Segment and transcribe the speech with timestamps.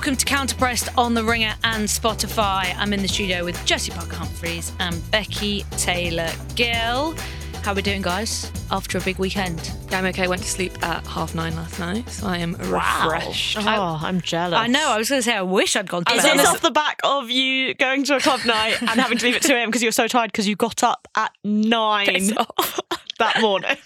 [0.00, 2.74] welcome to Counterpressed on the Ringer and Spotify.
[2.78, 7.14] I'm in the studio with Jessy Parker Humphreys and Becky Taylor Gill.
[7.62, 8.50] How are we doing, guys?
[8.70, 10.26] After a big weekend, I'm okay.
[10.26, 13.58] Went to sleep at half nine last night, so I am refreshed.
[13.60, 14.58] Oh, I'm jealous.
[14.58, 14.88] I know.
[14.88, 16.38] I was going to say I wish I'd gone to Is bed.
[16.38, 19.36] this off the back of you going to a club night and having to leave
[19.36, 19.68] at 2 a.m.
[19.68, 22.06] because you're so tired because you got up at 9
[23.18, 23.76] that morning?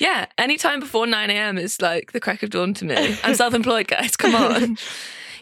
[0.00, 1.58] Yeah, any time before 9 a.m.
[1.58, 3.18] is like the crack of dawn to me.
[3.22, 4.16] I'm self employed, guys.
[4.16, 4.78] Come on.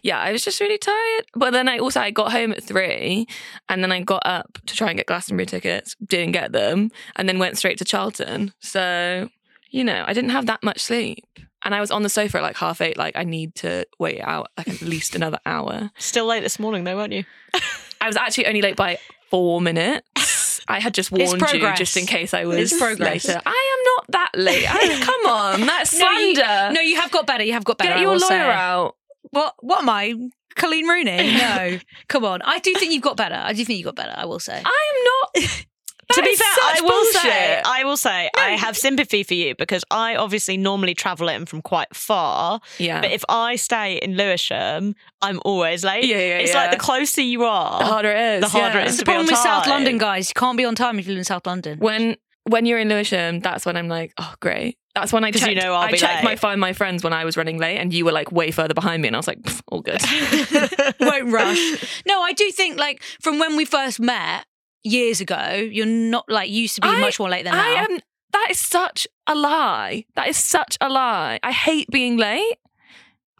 [0.04, 1.24] yeah, I was just really tired.
[1.34, 3.26] But then I also I got home at three
[3.70, 7.26] and then I got up to try and get Glastonbury tickets, didn't get them, and
[7.26, 8.52] then went straight to Charlton.
[8.60, 9.30] So,
[9.70, 11.24] you know, I didn't have that much sleep.
[11.64, 14.20] And I was on the sofa at like half eight, like I need to wait
[14.20, 15.90] out like at least another hour.
[15.96, 17.24] Still late this morning, though, weren't you?
[18.02, 18.98] I was actually only late by
[19.30, 20.60] four minutes.
[20.68, 23.40] I had just warned you just in case I was later.
[23.46, 24.66] I am not that late.
[24.68, 27.42] I, come on, that's no, you, no, you have got better.
[27.42, 27.94] You have got better.
[27.94, 28.40] Get your lawyer say.
[28.40, 28.96] out.
[29.34, 29.54] What?
[29.60, 30.14] What am I?
[30.56, 31.34] Coleen Rooney?
[31.38, 32.40] No, come on.
[32.42, 33.34] I do think you've got better.
[33.34, 34.14] I do think you've got better.
[34.16, 34.54] I will say.
[34.64, 35.04] I am
[35.42, 35.50] not.
[36.12, 37.62] to be fair, I will say.
[37.64, 41.62] I will say, I have sympathy for you because I obviously normally travel in from
[41.62, 42.60] quite far.
[42.78, 43.00] Yeah.
[43.00, 46.04] But if I stay in Lewisham, I'm always late.
[46.04, 46.60] Yeah, yeah, It's yeah.
[46.62, 48.40] like the closer you are, the harder it is.
[48.42, 48.84] the harder yeah.
[48.84, 49.66] it is It's the problem with South.
[49.66, 50.28] London, guys.
[50.28, 51.78] You can't be on time if you live in South London.
[51.78, 54.78] When when you're in Lewisham, that's when I'm like, oh great.
[54.94, 55.48] That's when I checked.
[55.50, 56.24] you know I'll I be checked late.
[56.24, 58.74] my find my friends when I was running late, and you were like way further
[58.74, 60.00] behind me, and I was like, all good.
[61.00, 62.02] won't rush.
[62.06, 64.46] No, I do think like from when we first met
[64.84, 67.62] years ago, you're not like used to be I- much more late than now.
[67.62, 67.98] I am.
[68.32, 70.04] That is such a lie.
[70.16, 71.38] That is such a lie.
[71.42, 72.56] I hate being late.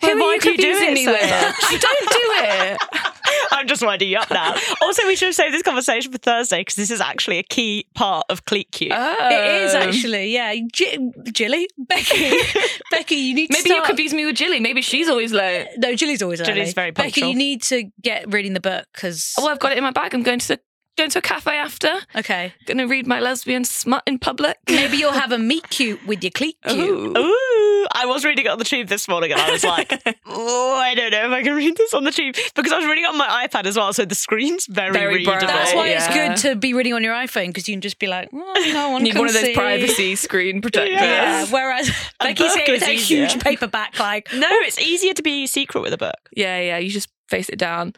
[0.03, 1.21] Well, Who are you do you confusing me so with?
[1.23, 1.55] much?
[1.63, 2.21] I don't do
[2.65, 3.11] it.
[3.53, 4.55] I'm just winding you up now.
[4.83, 7.87] also, we should have saved this conversation for Thursday because this is actually a key
[7.95, 8.93] part of Cleat Cute.
[8.93, 10.55] it is Um, actually, yeah.
[10.73, 10.99] J-
[11.33, 12.39] Jilly, Becky,
[12.91, 14.61] Becky, you need to Maybe you start- confuse me with Jilly.
[14.61, 15.69] Maybe she's always late.
[15.79, 16.53] No, Jilly's always early.
[16.53, 17.23] Jilly's very punctual.
[17.23, 19.33] Becky, you need to get reading the book because.
[19.39, 20.15] Well, I've got it in my bag.
[20.15, 20.61] I'm going to the,
[20.97, 21.93] going to a cafe after.
[22.17, 24.59] okay, Going to read my lesbian smut in public.
[24.69, 26.79] maybe you'll have a meet cute with your cleat cute.
[26.79, 27.17] Ooh.
[27.19, 27.54] Ooh,
[27.95, 29.93] I was reading it on the tube this morning and I was like,
[30.27, 32.87] oh, I don't know if I can read this on the tube because I was
[32.87, 35.39] reading it on my iPad as well, so the screen's very, Very readable.
[35.39, 35.47] bright.
[35.47, 38.07] That's why it's good to be reading on your iPhone because you can just be
[38.07, 39.55] like, oh, no one Need can one of those see.
[39.55, 40.93] privacy screen protectors.
[40.93, 41.01] Yeah.
[41.03, 41.53] Yes.
[41.53, 41.89] Whereas
[42.21, 43.27] A Becky's book here with a easier.
[43.27, 46.29] huge paperback, like No, it's easier to be secret with a book.
[46.37, 46.79] yeah, yeah.
[46.79, 47.95] You just face it down.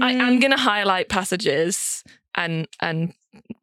[0.00, 0.20] I mm.
[0.20, 2.02] am going to highlight passages
[2.34, 3.12] and and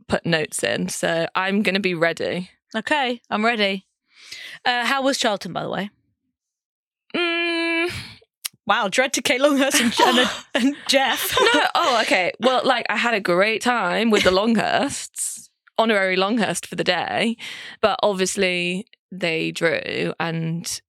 [0.08, 0.90] put notes in.
[0.90, 2.50] So I'm going to be ready.
[2.76, 3.86] okay, I'm ready.
[4.66, 5.90] Uh, how was Charlton, by the way?
[7.16, 7.92] Mm,
[8.66, 11.36] Wow, dread to Kate Longhurst and, and, and Jeff.
[11.54, 11.62] no.
[11.76, 12.32] Oh, okay.
[12.40, 17.36] Well, like I had a great time with the Longhursts, honorary Longhurst for the day,
[17.82, 20.82] but obviously they drew and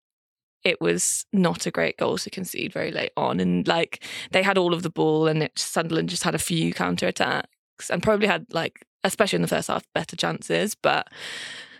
[0.62, 3.40] it was not a great goal to concede very late on.
[3.40, 6.72] And like they had all of the ball and it, Sunderland just had a few
[6.72, 10.74] counter attacks and probably had like, especially in the first half, better chances.
[10.76, 11.08] But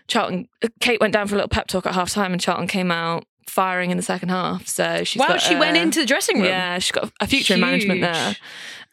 [0.07, 0.47] Charlton,
[0.79, 3.25] Kate went down for a little pep talk at half time and Charlton came out
[3.47, 4.67] firing in the second half.
[4.67, 6.45] So she's wow, got Well, she went into the dressing room.
[6.45, 8.35] yeah, she's got a future in management there.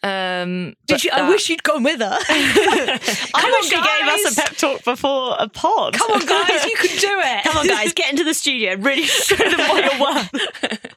[0.04, 1.10] Um, Did you?
[1.12, 2.18] I wish you'd gone with her.
[2.28, 5.94] I wish she gave us a pep talk before a pod.
[5.94, 7.44] Come on, guys, you can do it.
[7.44, 8.74] Come on, guys, get into the studio.
[8.76, 10.96] Really show them what you're worth.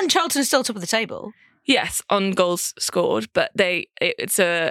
[0.00, 1.32] And Charlton's still top of the table.
[1.64, 4.70] Yes, on goals scored, but they it, it's a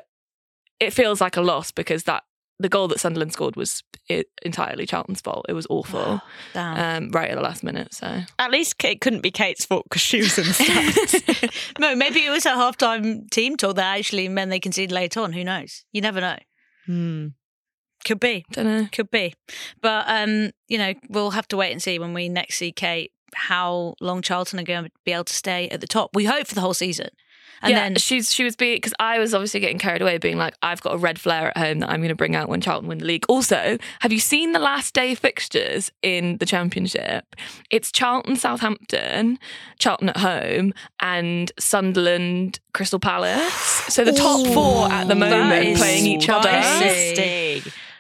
[0.80, 2.24] it feels like a loss because that
[2.62, 5.46] the goal that Sunderland scored was it, entirely Charlton's fault.
[5.50, 6.22] It was awful,
[6.54, 7.04] Damn.
[7.06, 7.94] um, right at the last minute.
[7.94, 11.74] So At least it couldn't be Kate's fault because she was in the stands.
[11.80, 15.34] no, maybe it was a halftime team talk that actually meant they conceded late on.
[15.34, 15.84] Who knows?
[15.92, 16.38] You never know.
[16.86, 17.28] Hmm.
[18.04, 18.46] Could be.
[18.52, 18.88] don't know.
[18.92, 19.34] Could be.
[19.82, 23.12] But um, you know, we'll have to wait and see when we next see Kate
[23.34, 26.12] how long Charlton are going to be able to stay at the top.
[26.16, 27.10] We hope for the whole season.
[27.62, 30.38] And yeah, then she's she was being because I was obviously getting carried away, being
[30.38, 32.62] like, I've got a red flare at home that I'm going to bring out when
[32.62, 33.26] Charlton win the league.
[33.28, 37.36] Also, have you seen the last day fixtures in the Championship?
[37.70, 39.38] It's Charlton, Southampton,
[39.80, 43.54] Charlton at home, and Sunderland, Crystal Palace.
[43.90, 46.50] So the top four at the moment playing each other.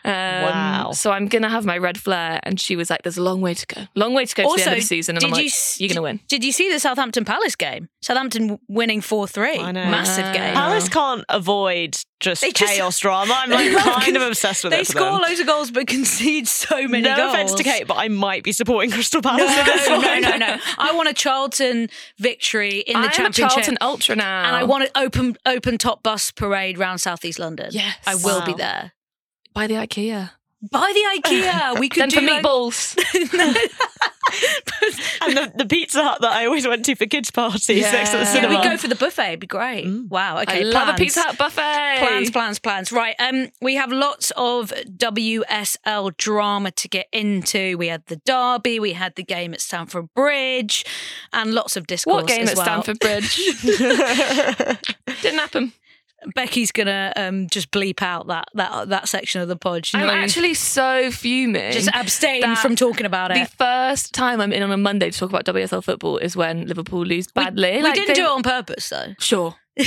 [0.04, 0.12] Spicy.
[0.12, 0.48] Nasty.
[0.48, 0.92] Um, Wow.
[0.94, 3.54] So I'm gonna have my red flare, and she was like, "There's a long way
[3.54, 5.36] to go, long way to go to the end of the season." And I'm did
[5.38, 7.88] like, you s- "You're gonna win." Did you see the Southampton Palace game?
[8.02, 9.58] Southampton winning four three.
[9.60, 10.34] Massive Wow.
[10.34, 10.54] game.
[10.54, 13.34] Palace can't avoid just, They just- chaos drama.
[13.36, 14.86] I'm like kind of obsessed with They it.
[14.88, 15.22] for score them.
[15.22, 17.34] loads of goals but concede so many no goals.
[17.34, 20.38] offense to Kate, but I might be supporting Crystal Palace at this No, no, no,
[20.38, 20.58] no.
[20.78, 21.90] I want a Charlton
[22.20, 23.32] victory in the I'm a.
[23.32, 27.70] Charlton ultra now, and I want an open open top bus parade round southeast London.
[27.72, 27.96] Yes.
[28.06, 28.94] I will be there.
[29.54, 30.32] By the IKEA.
[30.72, 32.96] Buy the IKEA, we could Then do for like- meatballs.
[35.22, 38.18] and the, the Pizza Hut that I always went to for kids' parties next to
[38.18, 38.28] the Yeah.
[38.28, 38.60] Yeah, cinema.
[38.60, 39.28] we go for the buffet.
[39.30, 39.88] It'd be great.
[39.88, 40.08] Mm.
[40.10, 40.38] Wow.
[40.42, 40.60] Okay.
[40.60, 40.94] I love a.
[40.98, 41.96] Pizza Hut buffet.
[42.00, 42.92] Plans, plans, plans.
[42.92, 43.16] Right.
[43.20, 47.76] Um, we have lots of WSL drama to get into.
[47.80, 50.86] We had the derby, we had the game at Stamford Bridge,
[51.34, 52.22] and lots of discourse.
[52.22, 52.84] What game as at well.
[52.84, 53.36] Stamford Bridge?
[55.24, 55.74] Didn't happen.
[56.36, 59.88] Becky's gonna um just bleep out that that that section of the pod.
[59.94, 61.72] You know I'm know, actually so fuming.
[61.72, 63.50] just abstain from talking about it.
[63.50, 66.68] the first time I'm in on a Monday to talk about WSL football is when
[66.68, 67.78] Liverpool lose badly.
[67.78, 69.14] We, Like, didn't they- do it on purpose though.
[69.20, 69.56] Sure.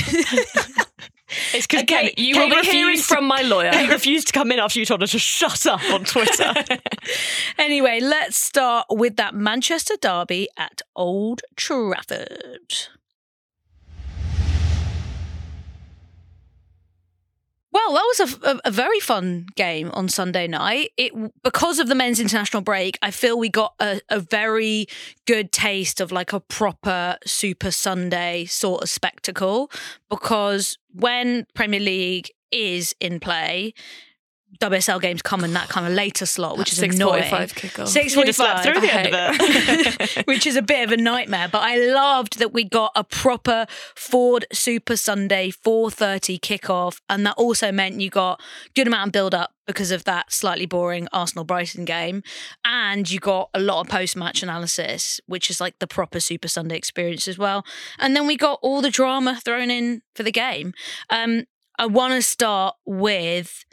[1.52, 3.72] It's because Again, Kate, you Kate will be hearing refused from my lawyer.
[3.72, 6.52] Kate refused to come in after you told her to shut up on Twitter.
[7.58, 12.88] Anyway, let's start with that Manchester derby at Old Trafford.
[17.74, 20.92] Well, that was a, a, very fun game on Sunday night.
[20.96, 21.12] It
[21.42, 24.86] because of the men's international break, I feel we got a, a very
[25.26, 29.72] good taste of like a proper Super Sunday sort of spectacle.
[30.08, 33.74] Because when Premier League is in play,
[34.60, 37.22] WSL games come in that kind of later slot, which is annoying.
[37.22, 37.88] kickoff.
[37.88, 40.26] Six You just slept forty-five through the end of it.
[40.26, 41.48] which is a bit of a nightmare.
[41.48, 47.34] But I loved that we got a proper Ford Super Sunday 4:30 kickoff, and that
[47.36, 48.40] also meant you got
[48.74, 52.22] good amount of build up because of that slightly boring Arsenal Brighton game,
[52.64, 56.48] and you got a lot of post match analysis, which is like the proper Super
[56.48, 57.64] Sunday experience as well.
[57.98, 60.74] And then we got all the drama thrown in for the game.
[61.10, 61.44] Um,
[61.78, 63.64] I want to start with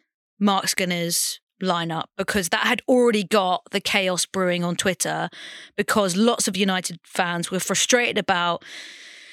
[0.41, 5.29] Marc Skinner's lineup because that had already got the chaos brewing on Twitter
[5.77, 8.63] because lots of United fans were frustrated about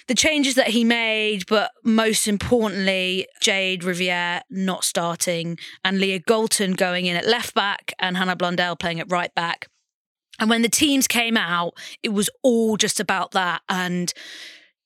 [0.08, 6.72] the changes that he made, but most importantly, Jade Riviere not starting and Leah Galton
[6.72, 9.68] going in at left back and Hannah Blundell playing at right back.
[10.40, 14.12] And when the teams came out, it was all just about that and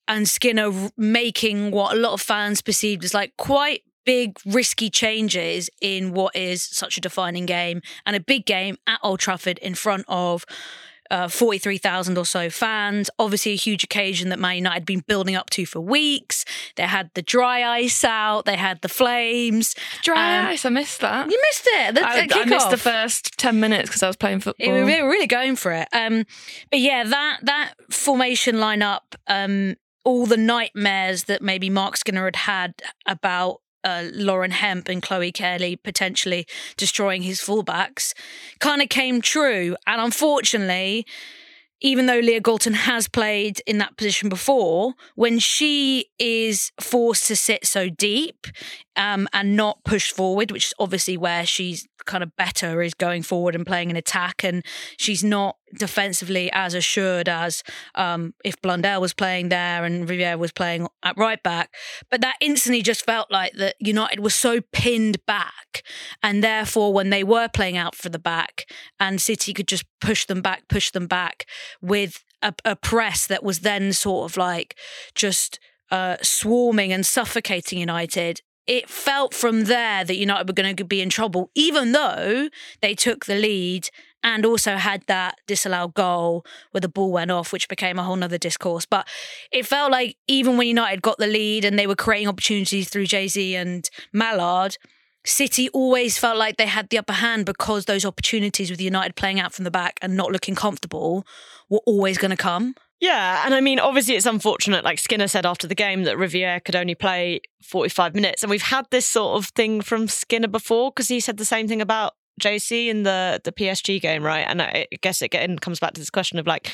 [0.05, 5.69] and Skinner making what a lot of fans perceived as like quite big risky changes
[5.81, 9.75] in what is such a defining game and a big game at Old Trafford in
[9.75, 10.45] front of
[11.11, 13.09] uh, 43,000 or so fans.
[13.19, 16.43] Obviously, a huge occasion that Man United had been building up to for weeks.
[16.75, 19.75] They had the dry ice out, they had the flames.
[20.01, 20.65] Dry Um, ice.
[20.65, 21.29] I missed that.
[21.29, 21.95] You missed it.
[21.95, 24.65] The, I, I missed the first ten minutes because I was playing football.
[24.67, 25.87] It, we were really going for it.
[25.93, 26.25] Um,
[26.71, 32.35] but yeah, that that formation lineup, um, all the nightmares that maybe Marc Skinner had
[32.37, 32.73] had
[33.05, 36.45] about uh, Lauren Hemp and Chloe Kelly potentially
[36.77, 38.13] destroying his fullbacks,
[38.59, 39.75] kind of came true.
[39.85, 41.05] And unfortunately,
[41.83, 47.35] even though Leah Galton has played in that position before, when she is forced to
[47.35, 48.47] sit so deep
[48.95, 53.23] um, and not push forward, which is obviously where she's kind of better is going
[53.23, 54.63] forward and playing an attack, and
[54.97, 57.63] she's not defensively as assured as
[57.95, 61.73] um, if Blundell was playing there and Riviere was playing at right back.
[62.11, 65.83] But that instantly just felt like that United was so pinned back,
[66.21, 68.65] and therefore when they were playing out for the back,
[68.99, 71.45] and City could just push them back, push them back
[71.81, 74.77] with a, a press that was then sort of like
[75.15, 78.41] just uh, swarming and suffocating United.
[78.65, 82.49] It felt from there that United were going to be in trouble, even though
[82.81, 83.89] they took the lead
[84.23, 88.15] and also had that disallowed goal where the ball went off, which became a whole
[88.15, 88.85] nother discourse.
[88.85, 89.07] But
[89.51, 93.07] it felt like even when United got the lead and they were creating opportunities through
[93.07, 94.77] Geyse and Malard,
[95.25, 99.39] City always felt like they had the upper hand because those opportunities with United playing
[99.39, 101.25] out from the back and not looking comfortable
[101.69, 102.75] were always going to come.
[103.03, 104.85] Yeah, and I mean, obviously, it's unfortunate.
[104.85, 108.43] Like Skinner said after the game, that Riviere could only play 45 minutes.
[108.43, 111.67] And we've had this sort of thing from Skinner before because he said the same
[111.67, 114.45] thing about Geyse in the, the PSG game, right?
[114.47, 116.71] And I guess it again comes back to this question of like,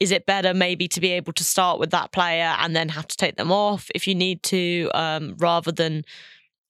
[0.00, 3.08] is it better maybe to be able to start with that player and then have
[3.08, 6.04] to take them off if you need to, um, rather than,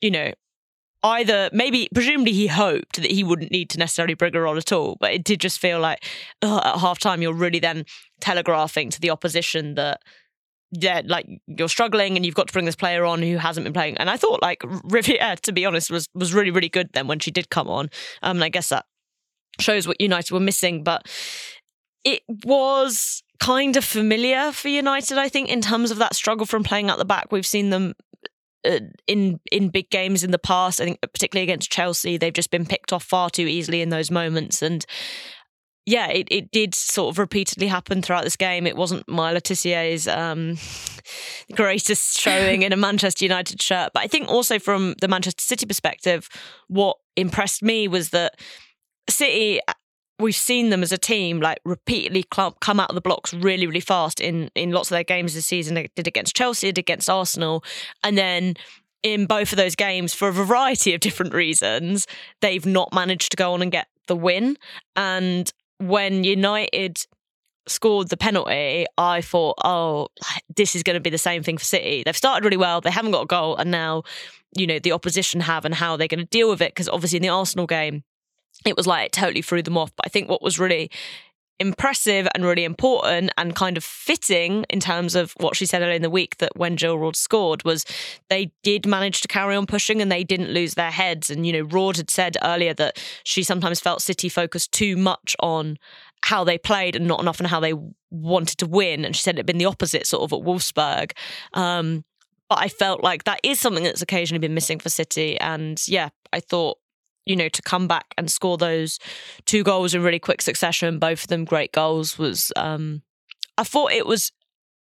[0.01, 0.31] you know,
[1.03, 4.73] either maybe presumably he hoped that he wouldn't need to necessarily bring her on at
[4.73, 6.05] all, but it did just feel like
[6.43, 7.85] ugh, at half time you're really then
[8.21, 10.01] telegraphing to the opposition that
[10.73, 13.73] yeah, like you're struggling and you've got to bring this player on who hasn't been
[13.73, 13.97] playing.
[13.97, 17.19] And I thought like Riviere, to be honest, was was really really good then when
[17.19, 17.91] she did come on.
[18.23, 18.87] Um, and I guess that
[19.59, 21.09] shows what United were missing, but
[22.05, 25.19] it was kind of familiar for United.
[25.19, 27.95] I think in terms of that struggle from playing out the back, we've seen them
[28.65, 30.81] uh, in in big games in the past.
[30.81, 34.11] I think particularly against Chelsea, they've just been picked off far too easily in those
[34.11, 34.63] moments.
[34.63, 34.85] And
[35.87, 38.67] yeah, it, it did sort of repeatedly happen throughout this game.
[38.67, 40.59] It wasn't Maya Le Tissier's um,
[41.53, 45.67] greatest showing in a Manchester United shirt, but I think also from the Manchester City
[45.67, 46.29] perspective,
[46.69, 48.39] what impressed me was that
[49.09, 49.61] City
[50.21, 53.81] we've seen them as a team like repeatedly come out of the blocks really, really
[53.81, 55.75] fast in in lots of their games this season.
[55.75, 57.65] They did against Chelsea, did against Arsenal,
[58.03, 58.55] and then
[59.03, 62.07] in both of those games, for a variety of different reasons,
[62.41, 64.57] they've not managed to go on and get the win.
[64.95, 67.07] And when United
[67.67, 70.09] scored the penalty, I thought, oh,
[70.55, 72.03] this is going to be the same thing for City.
[72.05, 74.03] They've started really well, they haven't got a goal, and now,
[74.55, 76.75] you know, the opposition have and how they're going to deal with it.
[76.75, 78.05] Because obviously in the Arsenal game,
[78.65, 79.93] it was like it totally threw them off.
[79.97, 80.91] But I think what was really
[81.61, 85.95] impressive and really important and kind of fitting in terms of what she said earlier
[85.95, 87.85] in the week that when Jill Roord scored was
[88.31, 91.29] they did manage to carry on pushing and they didn't lose their heads.
[91.29, 95.37] And, you know, Roord had said earlier that she sometimes felt City focused too much
[95.41, 95.79] on
[96.23, 97.75] how they played and not enough on how they
[98.11, 99.05] wanted to win.
[99.05, 101.13] And she said it had been the opposite sort of at Wolfsburg.
[101.53, 102.05] Um,
[102.49, 105.39] but I felt like that is something that's occasionally been missing for City.
[105.39, 106.79] And yeah, I thought
[107.31, 108.99] you know, to come back and score those
[109.47, 113.03] two goals in really quick succession, both of them great goals, was um,
[113.57, 114.33] I thought it was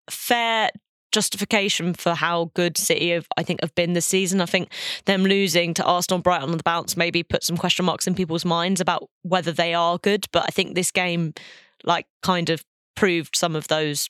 [0.09, 0.71] fair
[1.11, 4.41] justification for how good City have I think have been this season.
[4.41, 4.71] I think
[5.05, 8.45] them losing to Arsenal Brighton on the bounce maybe put some question marks in people's
[8.45, 10.25] minds about whether they are good.
[10.31, 11.35] But I think this game
[11.83, 12.65] like kind of
[12.95, 14.09] proved some of those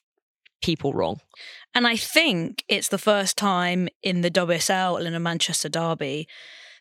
[0.61, 1.19] people wrong.
[1.75, 6.27] And I think it's the first time in the WSL in a Manchester derby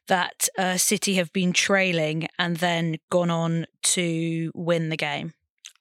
[0.08, 5.32] that uh, City have been trailing and then gone on to win the game.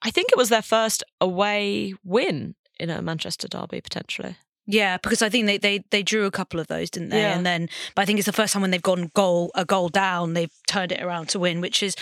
[0.02, 4.36] I think it was their first away win in a Manchester derby, potentially.
[4.70, 7.22] Yeah, because I think they, they they drew a couple of those, didn't they?
[7.22, 7.34] Yeah.
[7.34, 9.88] And then, but I think it's the first time when they've gone goal a goal
[9.88, 11.96] down, they've turned it around to win, which is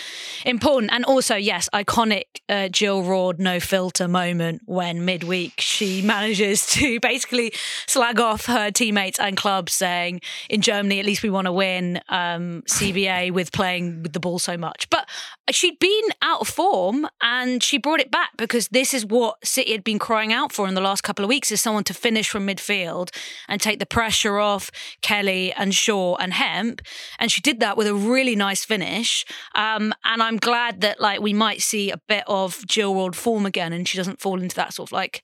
[0.45, 0.91] important.
[0.91, 6.99] And also, yes, iconic uh, Jill Roord no filter moment when midweek she manages to
[6.99, 7.53] basically
[7.87, 10.19] slag off her teammates and club, saying,
[10.49, 14.39] "In Germany, at least we want to win um, CBA with playing with the ball
[14.39, 15.07] so much." But
[15.51, 19.71] she'd been out of form, and she brought it back because this is what City
[19.71, 22.29] had been crying out for in the last couple of weeks: is someone to finish
[22.29, 23.09] from mid midfield
[23.47, 24.69] and take the pressure off
[25.01, 26.81] Kelly and Shaw and Hemp.
[27.19, 29.25] And she did that with a really nice finish.
[29.55, 33.45] Um, and I'm glad that like we might see a bit of Jill Roord form
[33.45, 35.23] again and she doesn't fall into that sort of like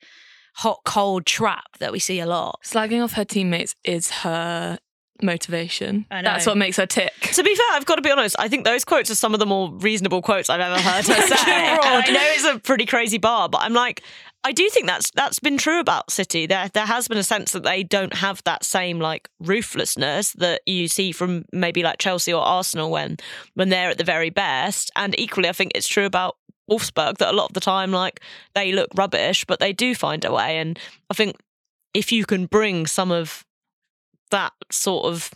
[0.55, 2.59] hot cold trap that we see a lot.
[2.63, 4.77] Slagging off her teammates is her
[5.21, 6.05] motivation.
[6.09, 7.13] That's what makes her tick.
[7.33, 8.35] To be fair, I've got to be honest.
[8.37, 11.21] I think those quotes are some of the more reasonable quotes I've ever heard her
[11.27, 11.35] say.
[11.37, 14.03] I know it's a pretty crazy bar, but I'm like,
[14.45, 16.45] I do think that's that's been true about City.
[16.45, 20.61] There there has been a sense that they don't have that same like ruthlessness that
[20.65, 23.17] you see from maybe like Chelsea or Arsenal when
[23.53, 24.91] when they're at the very best.
[24.95, 26.35] And equally, I think it's true about
[26.69, 28.21] Wolfsburg that a lot of the time like
[28.53, 30.57] they look rubbish, but they do find a way.
[30.57, 30.77] And
[31.09, 31.37] I think
[31.93, 33.45] if you can bring some of
[34.31, 35.31] that sort of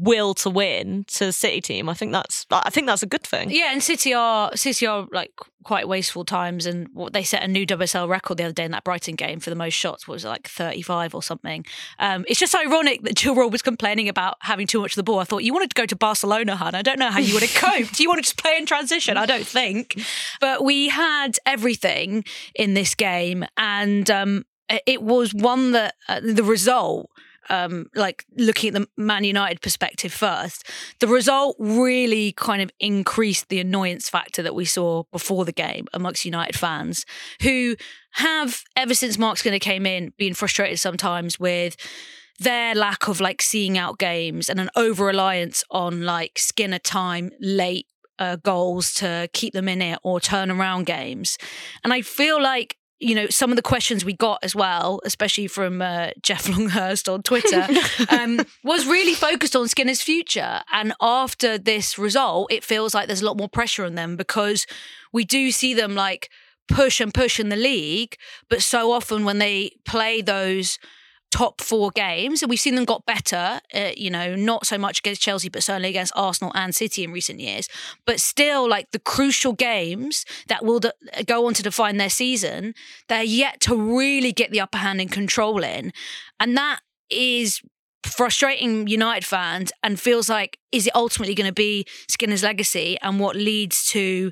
[0.00, 1.88] will to win to the City team.
[1.88, 3.50] I think that's I think that's a good thing.
[3.50, 5.32] Yeah, and City are City are like
[5.64, 8.70] quite wasteful times, and what they set a new WSL record the other day in
[8.70, 10.06] that Brighton game for the most shots.
[10.06, 11.64] What was it, like thirty five or something?
[11.98, 15.18] Um, it's just ironic that Jill was complaining about having too much of the ball.
[15.18, 16.74] I thought you wanted to go to Barcelona, hun.
[16.74, 17.98] I don't know how you would have coped.
[18.00, 19.16] you want to just play in transition?
[19.16, 20.00] I don't think.
[20.40, 22.24] But we had everything
[22.54, 24.44] in this game, and um,
[24.86, 27.10] it was one that uh, the result
[27.50, 30.68] um, like looking at the Man United perspective first,
[31.00, 35.86] the result really kind of increased the annoyance factor that we saw before the game
[35.92, 37.04] amongst United fans
[37.42, 37.76] who
[38.12, 41.76] have, ever since Marc Skinner came in, been frustrated sometimes with
[42.38, 47.30] their lack of like seeing out games and an over reliance on like Skinner time
[47.40, 47.86] late
[48.18, 51.38] uh, goals to keep them in it or turn around games.
[51.84, 55.46] And I feel like you know, some of the questions we got as well, especially
[55.46, 57.66] from uh, Jeff Longhurst on Twitter,
[58.08, 60.62] um, was really focused on Skinner's future.
[60.72, 64.66] And after this result, it feels like there's a lot more pressure on them because
[65.12, 66.30] we do see them like
[66.68, 68.16] push and push in the league,
[68.48, 70.78] but so often when they play those
[71.30, 73.60] top four games, and we've seen them got better.
[73.74, 77.12] Uh, you know, not so much against Chelsea, but certainly against Arsenal and City in
[77.12, 77.68] recent years.
[78.06, 80.94] But still, like the crucial games that will de-
[81.26, 82.74] go on to define their season,
[83.08, 85.92] they're yet to really get the upper hand and control in,
[86.40, 86.80] and that
[87.10, 87.60] is
[88.06, 93.18] frustrating United fans and feels like is it ultimately going to be Skinner's legacy and
[93.18, 94.30] what leads to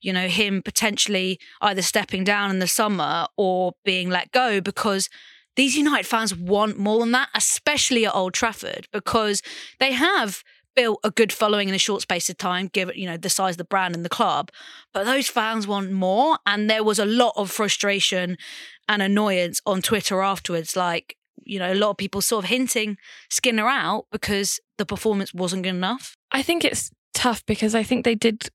[0.00, 5.08] you know him potentially either stepping down in the summer or being let go because
[5.56, 9.42] these United fans want more than that, especially at Old Trafford, because
[9.80, 10.42] they have
[10.74, 13.54] built a good following in a short space of time, given you know the size
[13.54, 14.50] of the brand and the club.
[14.92, 18.36] But those fans want more, and there was a lot of frustration
[18.88, 20.76] and annoyance on Twitter afterwards.
[20.76, 22.98] Like you know, a lot of people sort of hinting
[23.30, 26.16] Skinner out because the performance wasn't good enough.
[26.30, 28.50] I think it's tough because I think they did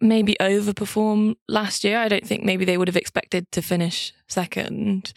[0.00, 1.98] maybe overperform last year.
[1.98, 5.12] I don't think maybe they would have expected to finish second.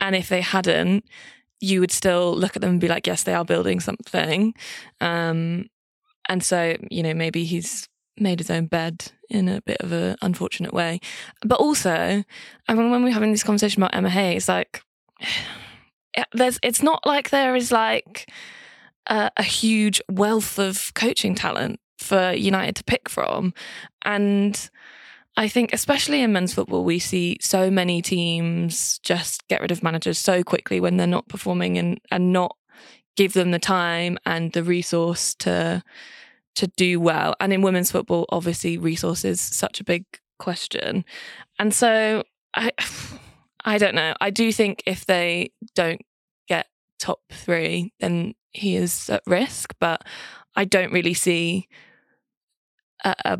[0.00, 1.04] And if they hadn't,
[1.60, 4.54] you would still look at them and be like, yes, they are building something.
[5.00, 5.70] Um,
[6.28, 10.16] and so, you know, maybe he's made his own bed in a bit of an
[10.22, 11.00] unfortunate way.
[11.44, 12.24] But also,
[12.68, 14.82] I mean, when we're having this conversation about Emma Hayes, like,
[16.32, 18.30] there's, it's not like there is like
[19.06, 23.54] a, a huge wealth of coaching talent for United to pick from.
[24.04, 24.70] And
[25.36, 29.82] I think, especially in men's football, we see so many teams just get rid of
[29.82, 32.56] managers so quickly when they're not performing and, and not
[33.16, 35.82] give them the time and the resource to
[36.54, 37.34] to do well.
[37.40, 40.04] And in women's football, obviously, resources such a big
[40.38, 41.04] question.
[41.58, 42.24] And so
[42.54, 42.72] I
[43.64, 44.14] I don't know.
[44.20, 46.02] I do think if they don't
[46.48, 46.66] get
[46.98, 49.74] top three, then he is at risk.
[49.78, 50.04] But
[50.56, 51.68] I don't really see
[53.04, 53.38] a, a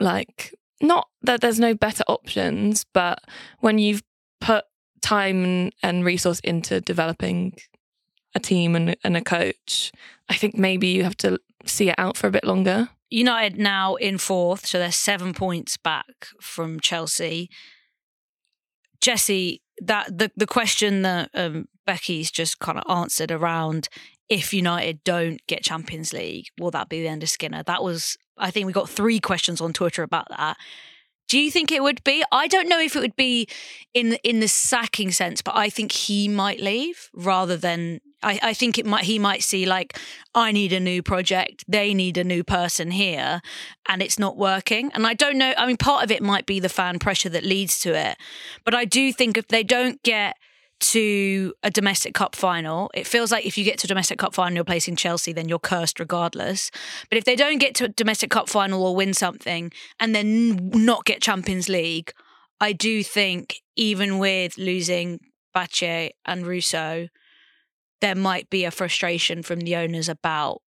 [0.00, 3.20] like not that there's no better options, but
[3.60, 4.02] when you've
[4.40, 4.64] put
[5.00, 7.54] time and resource into developing
[8.34, 9.92] a team and, and a coach,
[10.28, 12.88] I think maybe you have to see it out for a bit longer.
[13.10, 17.50] United now in fourth, so they're seven points back from Chelsea.
[19.00, 23.88] Jessy, that the the question that um, Becky's just kind of answered around
[24.32, 27.62] if United don't get Champions League, will that be the end of Skinner?
[27.64, 30.56] That was, I think we got three questions on Twitter about that.
[31.28, 32.22] Do you think it would be?
[32.30, 33.48] I don't know if it would be
[33.94, 38.54] in in the sacking sense, but I think he might leave rather than I, I
[38.54, 39.98] think it might he might see like
[40.34, 43.40] I need a new project, they need a new person here,
[43.88, 44.90] and it's not working.
[44.92, 45.54] And I don't know.
[45.56, 48.18] I mean, part of it might be the fan pressure that leads to it,
[48.64, 50.36] but I do think if they don't get
[50.82, 52.90] to a domestic cup final.
[52.92, 55.48] It feels like if you get to a domestic cup final, you're placing Chelsea, then
[55.48, 56.70] you're cursed regardless.
[57.08, 60.70] But if they don't get to a domestic cup final or win something and then
[60.70, 62.12] not get Champions League,
[62.60, 65.20] I do think even with losing
[65.54, 67.08] Batlle and Russo,
[68.00, 70.62] there might be a frustration from the owners about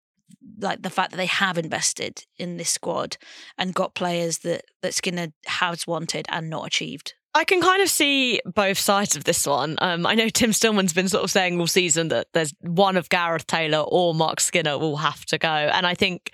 [0.58, 3.16] like the fact that they have invested in this squad
[3.58, 7.14] and got players that that Skinner has wanted and not achieved.
[7.36, 9.76] I can kind of see both sides of this one.
[9.82, 13.10] Um, I know Tim Stillman's been sort of saying all season that there's one of
[13.10, 16.30] Gareth Taylor or Marc Skinner will have to go, and I think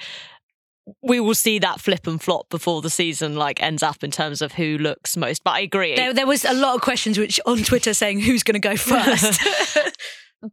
[1.03, 4.41] we will see that flip and flop before the season like ends up in terms
[4.41, 5.43] of who looks most.
[5.43, 5.97] But I agree.
[5.97, 8.77] There, there was a lot of questions which on Twitter saying who's going to go
[8.77, 9.41] first.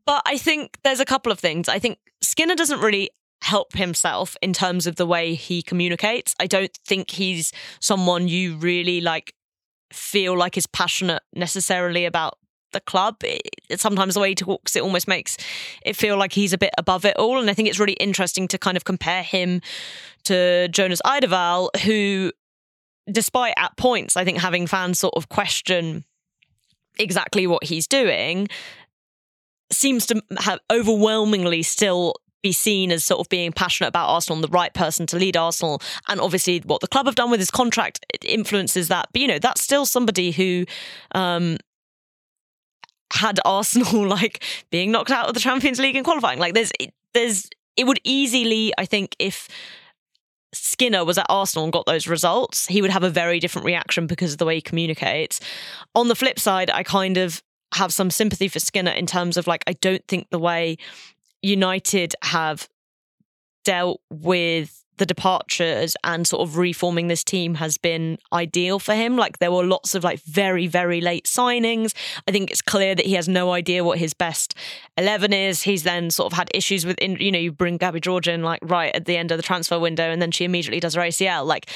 [0.08, 1.70] but I think there's a couple of things.
[1.70, 3.12] I think Skinner doesn't really
[3.44, 6.36] help himself in terms of the way he communicates.
[6.40, 9.34] I don't think he's someone you really like
[9.92, 12.38] feel like is passionate necessarily about
[12.72, 13.18] the club.
[13.24, 13.42] It,
[13.78, 15.38] sometimes the way he talks, it almost makes
[15.84, 17.40] it feel like he's a bit above it all.
[17.40, 19.62] And I think it's really interesting to kind of compare him
[20.26, 22.32] to Jonas Eidevall, who,
[23.12, 26.06] despite at points, I think having fans sort of question
[26.98, 28.48] exactly what he's doing,
[29.72, 34.44] seems to have overwhelmingly still be seen as sort of being passionate about Arsenal and
[34.44, 35.82] the right person to lead Arsenal.
[36.08, 39.10] And obviously, what the club have done with his contract influences that.
[39.12, 40.66] But, you know, that's still somebody who
[41.14, 41.58] um,
[43.14, 46.40] had Arsenal like being knocked out of the Champions League and qualifying.
[46.40, 46.72] Like, there's,
[47.14, 49.48] there's, it would easily, I think, if
[50.54, 54.08] Skinner was at Arsenal and got those results, he would have a very different reaction
[54.08, 55.40] because of the way he communicates.
[55.94, 57.44] On the flip side, I kind of
[57.76, 60.78] have some sympathy for Skinner in terms of like, I don't think the way
[61.42, 62.68] United have
[63.64, 69.18] dealt with the departures and sort of reforming this team has been ideal for him.
[69.18, 71.94] Like there were lots of like very, very late signings.
[72.28, 74.54] I think it's clear that he has no idea what his best
[74.98, 75.64] 11 is.
[75.64, 78.60] He's then sort of had issues with, you know, you bring Gabby George in like
[78.62, 81.46] right at the end of the transfer window and then she immediately does her ACL.
[81.46, 81.70] Like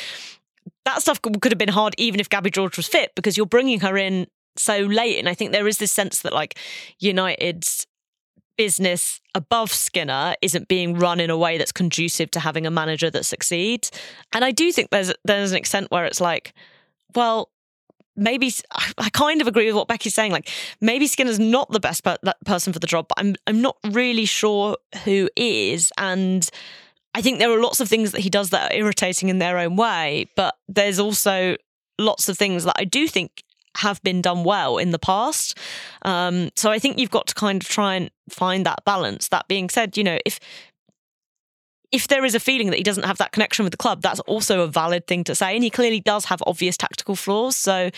[0.86, 3.80] that stuff could have been hard even if Gabby George was fit because you're bringing
[3.80, 5.17] her in so late.
[5.17, 6.60] And I think there is this sense that like
[6.99, 7.88] United's
[8.57, 13.09] business above Skinner isn't being run in a way that's conducive to having a manager
[13.09, 13.91] that succeeds.
[14.31, 16.53] And I do think there's there's an extent where it's like,
[17.15, 17.49] well,
[18.15, 18.51] maybe
[18.97, 20.31] I kind of agree with what Becky's saying.
[20.31, 20.49] Like
[20.81, 24.25] maybe Skinner's not the best per- person for the job, but I'm I'm not really
[24.25, 25.91] sure who is.
[25.97, 26.47] And
[27.15, 29.57] I think there are lots of things that he does that are irritating in their
[29.57, 31.55] own way, but there's also
[31.99, 33.43] lots of things that I do think
[33.77, 35.57] have been done well in the past.
[36.03, 39.29] Um, so I think you've got to kind of try and find that balance.
[39.29, 40.39] That being said, you know, if
[41.91, 44.19] if there is a feeling that he doesn't have that connection with the club, that's
[44.21, 45.53] also a valid thing to say.
[45.53, 47.55] And he clearly does have obvious tactical flaws.
[47.55, 47.91] So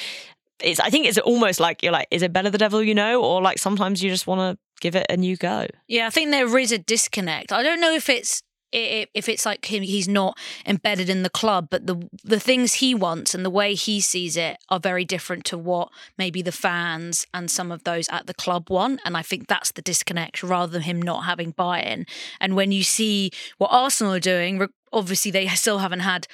[0.62, 3.24] it's I think it's almost like you're like, is it better the devil you know?
[3.24, 5.68] Or like sometimes you just want to give it a new go.
[5.88, 7.52] Yeah, I think there is a disconnect.
[7.52, 8.44] I don't know if it's
[8.76, 12.94] if it's like him, he's not embedded in the club, but the the things he
[12.94, 17.26] wants and the way he sees it are very different to what maybe the fans
[17.34, 19.00] and some of those at the club want.
[19.06, 22.06] And I think that's the disconnect, rather than him not having buy-in.
[22.40, 26.28] And when you see what Arsenal are doing, obviously they still haven't had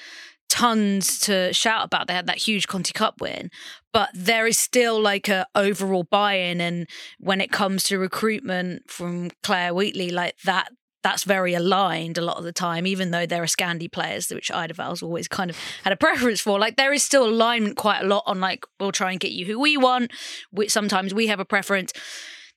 [0.49, 2.07] tons to shout about.
[2.07, 3.49] They had that huge Conti Cup win,
[3.93, 6.59] but there is still like a overall buy-in.
[6.59, 10.71] And when it comes to recruitment from Clare Wheatley, like that,
[11.03, 14.49] that's very aligned a lot of the time, even though there are Scandi players, which
[14.49, 16.59] Eidevall's always kind of had a preference for.
[16.59, 19.45] Like there is still alignment quite a lot on like we'll try and get you
[19.45, 20.11] who we want.
[20.51, 21.93] Which sometimes we have a preference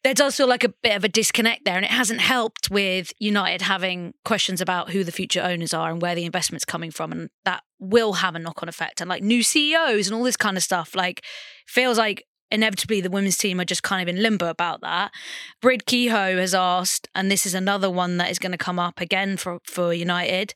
[0.04, 3.12] there does feel like a bit of a disconnect there, and it hasn't helped with
[3.18, 7.10] United having questions about who the future owners are and where the investment's coming from,
[7.10, 9.00] and that will have a knock-on effect.
[9.00, 11.24] And like new CEOs and all this kind of stuff, like
[11.66, 12.22] feels like
[12.54, 15.12] inevitably the women's team are just kind of in limbo about that.
[15.60, 19.00] Brid Kehoe has asked, and this is another one that is going to come up
[19.00, 20.54] again for for United.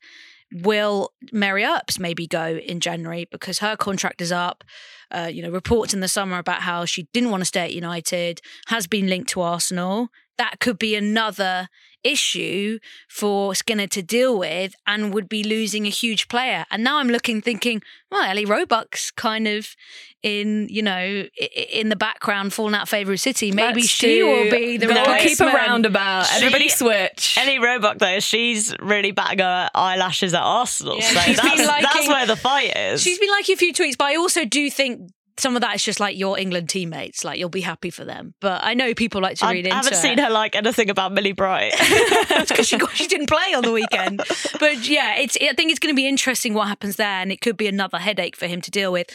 [0.51, 4.65] Will Mary Earps maybe go in January because her contract is up?
[5.11, 7.75] Uh, you know, reports in the summer about how she didn't want to stay at
[7.75, 10.09] United has been linked to Arsenal.
[10.39, 11.69] That could be another
[12.05, 16.65] issue for Skinner to deal with and would be losing a huge player.
[16.71, 19.75] And now I'm looking thinking, well, Ellie Roebuck's kind of
[20.23, 21.25] in, you know,
[21.71, 23.53] in the background falling out of favour of City.
[23.53, 25.55] Maybe Let's she will be the the keep replacement.
[25.55, 26.23] roundabout.
[26.27, 27.37] She- Everybody switch.
[27.39, 30.97] Ellie Roebuck though, she's really batting her eyelashes at Arsenal.
[30.99, 33.03] Yeah, so she's that's, been that's where the fight is.
[33.03, 35.83] She's been liking a few tweets, but I also do think some of that is
[35.83, 37.25] just like your England teammates.
[37.25, 38.35] Like you'll be happy for them.
[38.41, 39.73] But I know people like to I read into it.
[39.73, 39.97] I haven't it.
[39.97, 41.73] seen her like anything about Millie Bright.
[42.49, 44.23] because she she didn't play on the weekend.
[44.59, 47.41] But yeah, it's I think it's going to be interesting what happens there, and it
[47.41, 49.09] could be another headache for him to deal with.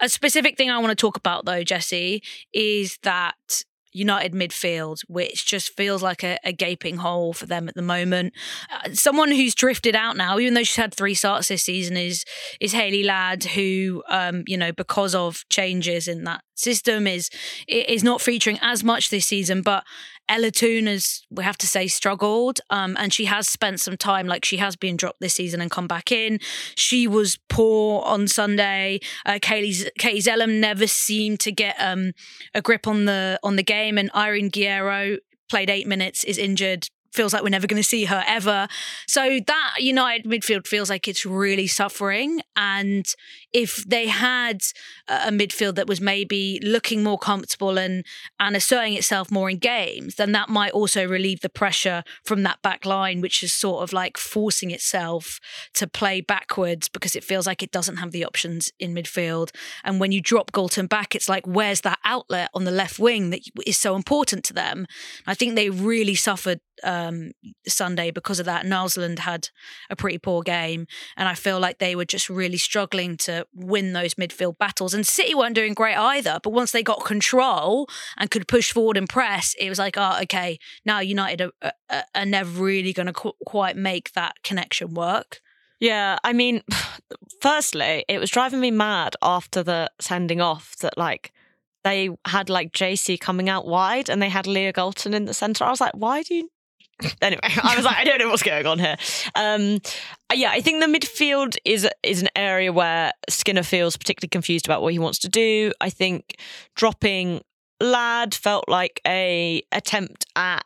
[0.00, 5.46] A specific thing I want to talk about though, Jessy, is that United midfield, which
[5.46, 8.32] just feels like a, a gaping hole for them at the moment.
[8.70, 12.24] Uh, someone who's drifted out now, even though she's had three starts this season, is
[12.60, 17.30] is Hayley Ladd, who um, you know because of changes in that system is
[17.68, 19.84] is not featuring as much this season, but.
[20.32, 22.60] Ella Toon has, we have to say, struggled.
[22.70, 25.70] Um, and she has spent some time, like she has been dropped this season and
[25.70, 26.40] come back in.
[26.74, 29.00] She was poor on Sunday.
[29.26, 29.84] Uh, Katie,
[30.20, 32.12] Zelem never seemed to get um,
[32.54, 33.98] a grip on the on the game.
[33.98, 35.18] And Irene Guerrero
[35.50, 36.88] played eight minutes, is injured.
[37.12, 38.68] Feels like we're never going to see her ever.
[39.06, 42.40] So that United midfield feels like it's really suffering.
[42.56, 43.04] And
[43.52, 44.62] if they had
[45.08, 48.04] a midfield that was maybe looking more comfortable and
[48.40, 52.62] and asserting itself more in games, then that might also relieve the pressure from that
[52.62, 55.38] back line, which is sort of like forcing itself
[55.74, 59.50] to play backwards because it feels like it doesn't have the options in midfield.
[59.84, 63.30] And when you drop Galton back, it's like, where's that outlet on the left wing
[63.30, 64.86] that is so important to them?
[65.26, 67.32] I think they really suffered um,
[67.66, 68.64] Sunday because of that.
[68.64, 69.48] Naalsund had
[69.90, 70.86] a pretty poor game,
[71.16, 74.94] and I feel like they were just really struggling to win those midfield battles.
[74.94, 78.96] And City weren't doing great either, but once they got control and could push forward
[78.96, 83.06] and press, it was like, oh, okay, now United are, are, are never really going
[83.06, 85.40] to qu- quite make that connection work.
[85.80, 86.62] Yeah, I mean,
[87.40, 91.32] firstly, it was driving me mad after the sending off that like
[91.82, 95.64] they had like Geyse coming out wide and they had Leah Galton in the centre.
[95.64, 96.50] I was like, why do you?
[97.20, 98.96] Anyway, I was like, I don't know what's going on here.
[99.34, 99.78] Um,
[100.34, 104.82] yeah, I think the midfield is is an area where Skinner feels particularly confused about
[104.82, 105.72] what he wants to do.
[105.80, 106.36] I think
[106.74, 107.42] dropping
[107.80, 110.64] Ladd felt like a attempt at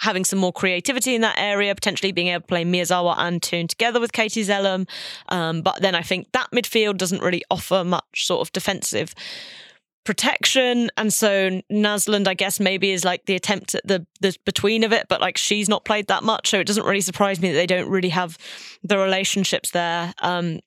[0.00, 3.66] having some more creativity in that area, potentially being able to play Miyazawa and Toon
[3.66, 4.88] together with Katie Zelem.
[5.28, 9.14] Um, but then I think that midfield doesn't really offer much sort of defensive
[10.04, 10.90] protection.
[10.96, 14.92] And so Naalsund, I guess, maybe is like the attempt at the, the between of
[14.92, 16.48] it, but like she's not played that much.
[16.48, 18.38] So it doesn't really surprise me that they don't really have
[18.82, 20.14] the relationships there.
[20.22, 20.60] Um,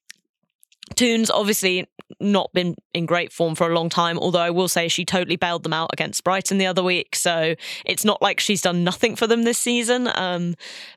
[0.96, 1.88] Toon's obviously
[2.20, 5.38] not been in great form for a long time, although I will say she totally
[5.38, 7.16] bailed them out against Brighton the other week.
[7.16, 10.10] So it's not like she's done nothing for them this season.
[10.14, 10.56] Um,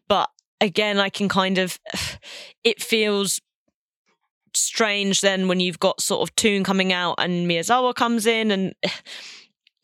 [0.09, 0.29] but
[0.61, 1.79] again, I can kind of,
[2.65, 3.41] it feels
[4.57, 8.75] strange then when you've got sort of Toon coming out and Miyazawa comes in and.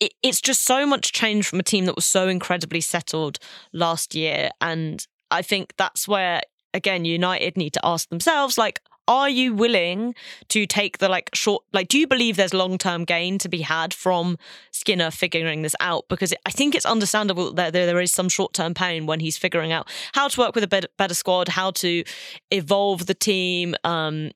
[0.03, 3.39] It, it's just so much change from a team that was so incredibly settled
[3.75, 4.49] last year.
[4.59, 6.41] And I think that's where,
[6.73, 8.81] again, United need to ask themselves, like,
[9.11, 10.15] are you willing
[10.49, 13.93] to take the like short like do you believe there's long-term gain to be had
[13.93, 14.39] from
[14.71, 18.73] skinner figuring this out because i think it's understandable that there, there is some short-term
[18.73, 22.05] pain when he's figuring out how to work with a better, better squad how to
[22.53, 24.31] evolve the team um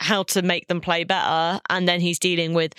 [0.00, 2.74] how to make them play better and then he's dealing with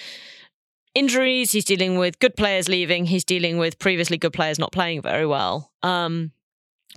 [0.94, 5.02] injuries he's dealing with good players leaving he's dealing with previously good players not playing
[5.02, 6.32] very well um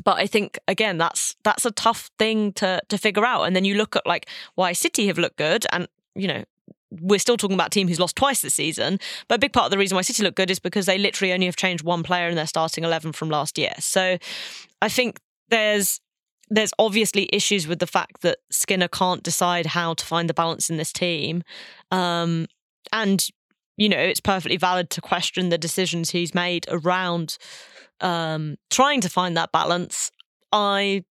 [0.02, 3.44] but I think again that's that's a tough thing to to figure out.
[3.44, 6.44] And then you look at like why City have looked good, and you know
[7.00, 8.98] we're still talking about a team who's lost twice this season.
[9.28, 11.32] But a big part of the reason why City look good is because they literally
[11.32, 13.74] only have changed one player in their starting eleven from last year.
[13.78, 14.18] So
[14.82, 16.00] I think there's
[16.50, 20.70] there's obviously issues with the fact that Skinner can't decide how to find the balance
[20.70, 21.42] in this team.
[21.90, 22.46] Um,
[22.92, 23.26] and
[23.76, 27.38] you know, it's perfectly valid to question the decisions he's made around
[28.00, 30.10] um, trying to find that balance.
[30.52, 31.04] I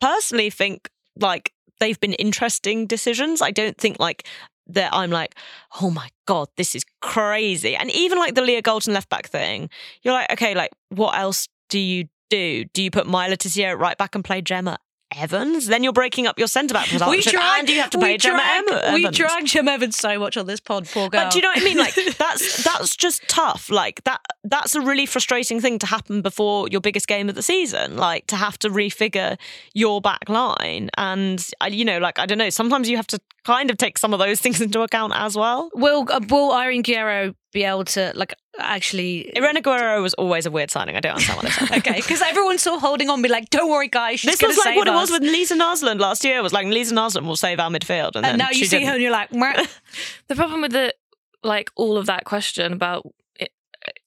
[0.00, 3.42] personally think like they've been interesting decisions.
[3.42, 4.26] I don't think like
[4.66, 5.36] that I'm like,
[5.80, 7.76] oh my God, this is crazy.
[7.76, 9.70] And even like the Leah Galton left back thing,
[10.02, 12.64] you're like, okay, like what else do you do?
[12.64, 14.78] Do you put My Tissot right back and play Gemma
[15.16, 15.66] Evans?
[15.66, 18.94] Then you're breaking up your centre back position and you have to play Gemma Evans.
[18.94, 21.24] We drag Gemma Evans so much on this pod, poor girl.
[21.24, 21.78] But do you know what I mean?
[21.78, 23.70] Like that's that's just tough.
[23.70, 27.42] Like that that's a really frustrating thing to happen before your biggest game of the
[27.42, 27.96] season.
[27.96, 29.38] Like to have to refigure
[29.72, 30.90] your back line.
[30.96, 33.98] And uh, you know, like I don't know, sometimes you have to kind of take
[33.98, 35.70] some of those things into account as well.
[35.74, 40.50] Will uh, will Irene Guerrero be able to like actually Irene Guerrero was always a
[40.50, 40.96] weird signing.
[40.96, 43.88] I don't understand what they're okay, because everyone's still holding on, be like, "Don't worry,
[43.88, 44.92] guys." this was like what us.
[44.92, 46.38] it was with Lisa Naalsund last year.
[46.38, 48.88] It was like Lisa Naalsund will save our midfield, and, and now you see didn't.
[48.88, 49.30] her, and you're like,
[50.28, 50.94] the problem with the
[51.42, 53.06] like all of that question about
[53.38, 53.50] it,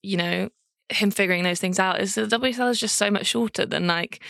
[0.01, 0.49] you know
[0.89, 4.21] him figuring those things out is the WSL is just so much shorter than like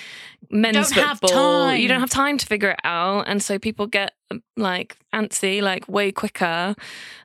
[0.49, 1.71] men's don't football.
[1.73, 4.13] You don't have time to figure it out, and so people get
[4.55, 6.75] like antsy like way quicker,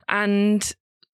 [0.09, 0.73] and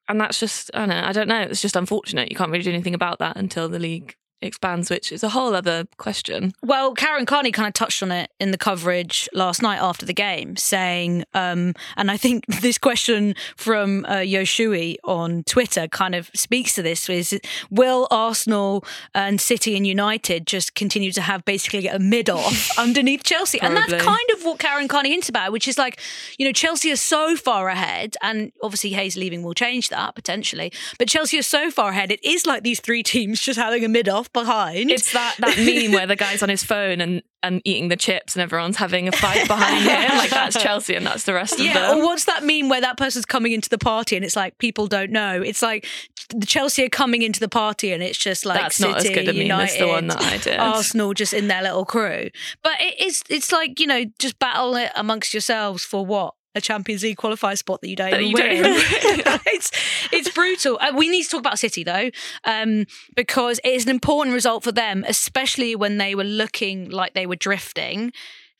[0.08, 1.02] and that's just I don't know.
[1.04, 1.42] I don't know.
[1.42, 2.30] It's just unfortunate.
[2.30, 5.54] You can't really do anything about that until the league expands, which is a whole
[5.54, 6.52] other question.
[6.62, 10.14] Well, Karen Carney kind of touched on it in the coverage last night after the
[10.14, 16.30] game, saying, um, and I think this question from uh, Yoshui on Twitter kind of
[16.34, 17.38] speaks to this: is
[17.70, 23.24] will Arsenal and City and United just continue to have basically a mid off underneath
[23.24, 23.60] Chelsea?
[23.60, 26.00] And that's kind of what Karen Carney hints about, which is like,
[26.38, 30.72] you know, Chelsea are so far ahead, and obviously Hayes leaving will change that potentially,
[30.98, 32.12] but Chelsea are so far ahead.
[32.12, 34.90] It is like these three teams just having a mid off behind.
[34.90, 38.34] It's that that meme where the guy's on his phone and and eating the chips
[38.34, 39.98] and everyone's having a fight behind him.
[40.18, 41.98] Like that's Chelsea and that's the rest yeah, of them.
[41.98, 44.88] Or what's that meme where that person's coming into the party and it's like people
[44.88, 45.40] don't know.
[45.40, 45.86] It's like
[46.34, 49.08] the Chelsea are coming into the party and it's just like that's City, not as
[49.10, 50.58] good a United, meme as the one that I did.
[50.58, 52.30] Arsenal just in their little crew.
[52.62, 56.34] But it is it's like, you know, just battle it amongst yourselves for what?
[56.58, 58.62] A Champions League qualifier spot that you don't that you win.
[58.62, 59.70] Don't it's
[60.12, 60.78] it's brutal.
[60.80, 62.10] Uh, we need to talk about City though,
[62.44, 62.84] um,
[63.16, 67.26] because it is an important result for them, especially when they were looking like they
[67.26, 68.12] were drifting.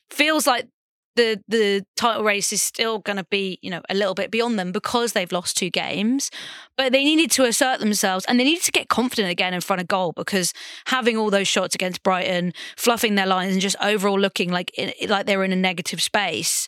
[0.09, 0.67] Feels like
[1.19, 4.57] the the title race is still going to be you know a little bit beyond
[4.57, 6.31] them because they've lost two games
[6.77, 9.81] but they needed to assert themselves and they needed to get confident again in front
[9.81, 10.53] of goal because
[10.85, 14.71] having all those shots against Brighton fluffing their lines and just overall looking like
[15.07, 16.67] like they were in a negative space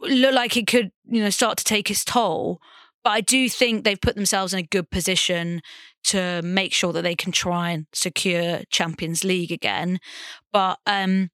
[0.00, 2.60] looked like it could you know start to take its toll.
[3.02, 5.60] But I do think they've put themselves in a good position
[6.04, 9.98] to make sure that they can try and secure Champions League again.
[10.52, 11.30] But um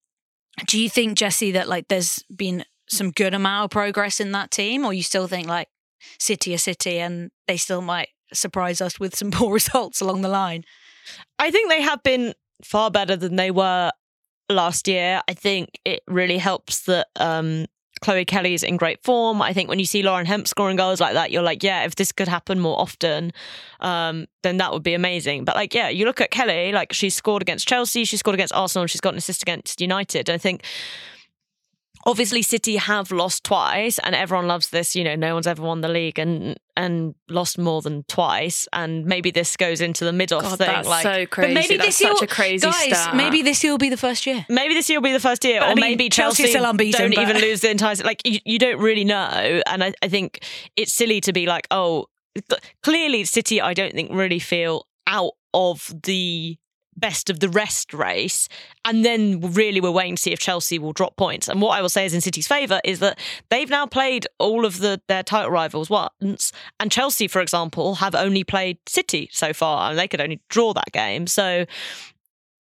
[0.67, 4.51] do you think, Jessy that like there's been some good amount of progress in that
[4.51, 5.69] team, or you still think like
[6.19, 10.29] City are City and they still might surprise us with some poor results along the
[10.29, 10.65] line?
[11.39, 12.35] I think they have been
[12.65, 13.91] far better than they were
[14.49, 15.23] last year.
[15.29, 17.67] I think it really helps that um,
[18.01, 19.43] Chloe Kelly's in great form.
[19.43, 21.97] I think when you see Lauren Hemp scoring goals like that, you're like, yeah, if
[21.97, 23.33] this could happen more often,
[23.81, 25.45] um, then that would be amazing.
[25.45, 28.55] But like, yeah, you look at Kelly, like she's scored against Chelsea, she's scored against
[28.55, 30.31] Arsenal, she's got an assist against United.
[30.31, 30.65] I think
[32.07, 35.81] obviously City have lost twice and everyone loves this you know no one's ever won
[35.81, 40.33] the league and and lost more than twice and maybe this goes into the mid
[40.33, 42.99] off thing that's like so crazy but maybe that's this year, such a crazy guys
[42.99, 43.17] start.
[43.17, 45.45] maybe this year will be the first year maybe this year will be the first
[45.45, 47.23] year but or I mean, maybe Chelsea, Chelsea still unbeaten, don't but...
[47.23, 50.45] even lose the entire like you, you don't really know and I, I think
[50.77, 52.07] it's silly to be like oh
[52.83, 56.57] clearly City I don't think really feel out of the
[57.01, 58.49] best of the rest race.
[58.85, 61.49] And then really we're waiting to see if Chelsea will drop points.
[61.49, 64.65] And what I will say is in City's favour is that they've now played all
[64.65, 66.53] of the their title rivals once.
[66.79, 69.91] And Chelsea, for example, have only played City so far.
[69.91, 71.27] And they could only draw that game.
[71.27, 71.67] So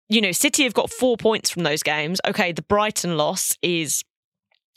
[0.09, 2.21] you know, City have got four points from those games.
[2.27, 4.05] Okay, the Brighton loss is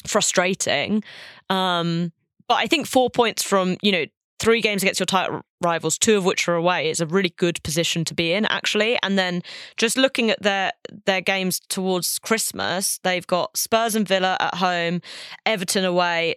[0.08, 1.04] frustrating.
[1.50, 2.12] Um,
[2.48, 4.06] but I think four points from, you know,
[4.40, 7.62] three games against your title rivals, two of which are away, is a really good
[7.64, 8.98] position to be in, actually.
[9.04, 9.42] And then
[9.78, 10.72] just looking at their
[11.06, 15.02] their games towards Christmas, they've got Spurs and Villa at home,
[15.46, 16.36] Everton away.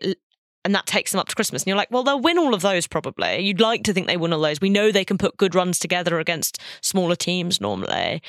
[0.64, 1.62] And that takes them up to Christmas.
[1.62, 3.40] And you're like, well, they'll win all of those probably.
[3.40, 4.60] You'd like to think they win all those.
[4.60, 8.22] We know they can put good runs together against smaller teams normally.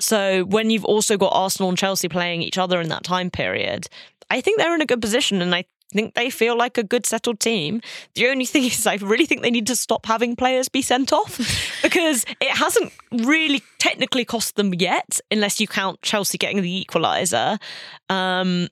[0.00, 3.88] So when you've also got Arsenal and Chelsea playing each other in that time period,
[4.30, 7.06] I think they're in a good position and I think they feel like a good
[7.06, 7.80] settled team.
[8.14, 11.12] The only thing is, I really think they need to stop having players be sent
[11.12, 11.38] off
[11.82, 17.58] because it hasn't really technically cost them yet, unless you count Chelsea getting the equaliser.
[18.08, 18.68] Um,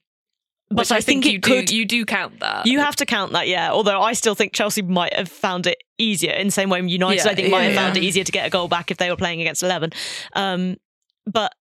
[0.70, 2.66] but Which I, think, you it do, you do count that.
[2.66, 3.70] You have to count that, yeah.
[3.70, 7.24] Although I still think Chelsea might have found it easier in the same way United,
[7.24, 8.96] Yeah, I think, might yeah, have found it easier to get a goal back if
[8.96, 9.92] they were playing against 11.
[10.34, 10.76] Um,
[11.26, 11.54] but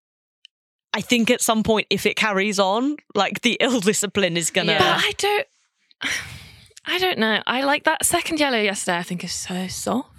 [0.93, 4.67] I think at some point, if it carries on, like the ill discipline is to.
[4.67, 4.77] Yeah.
[4.79, 5.47] But I don't.
[6.85, 7.41] I don't know.
[7.47, 8.97] I like that second yellow yesterday.
[8.97, 10.09] I think is so soft.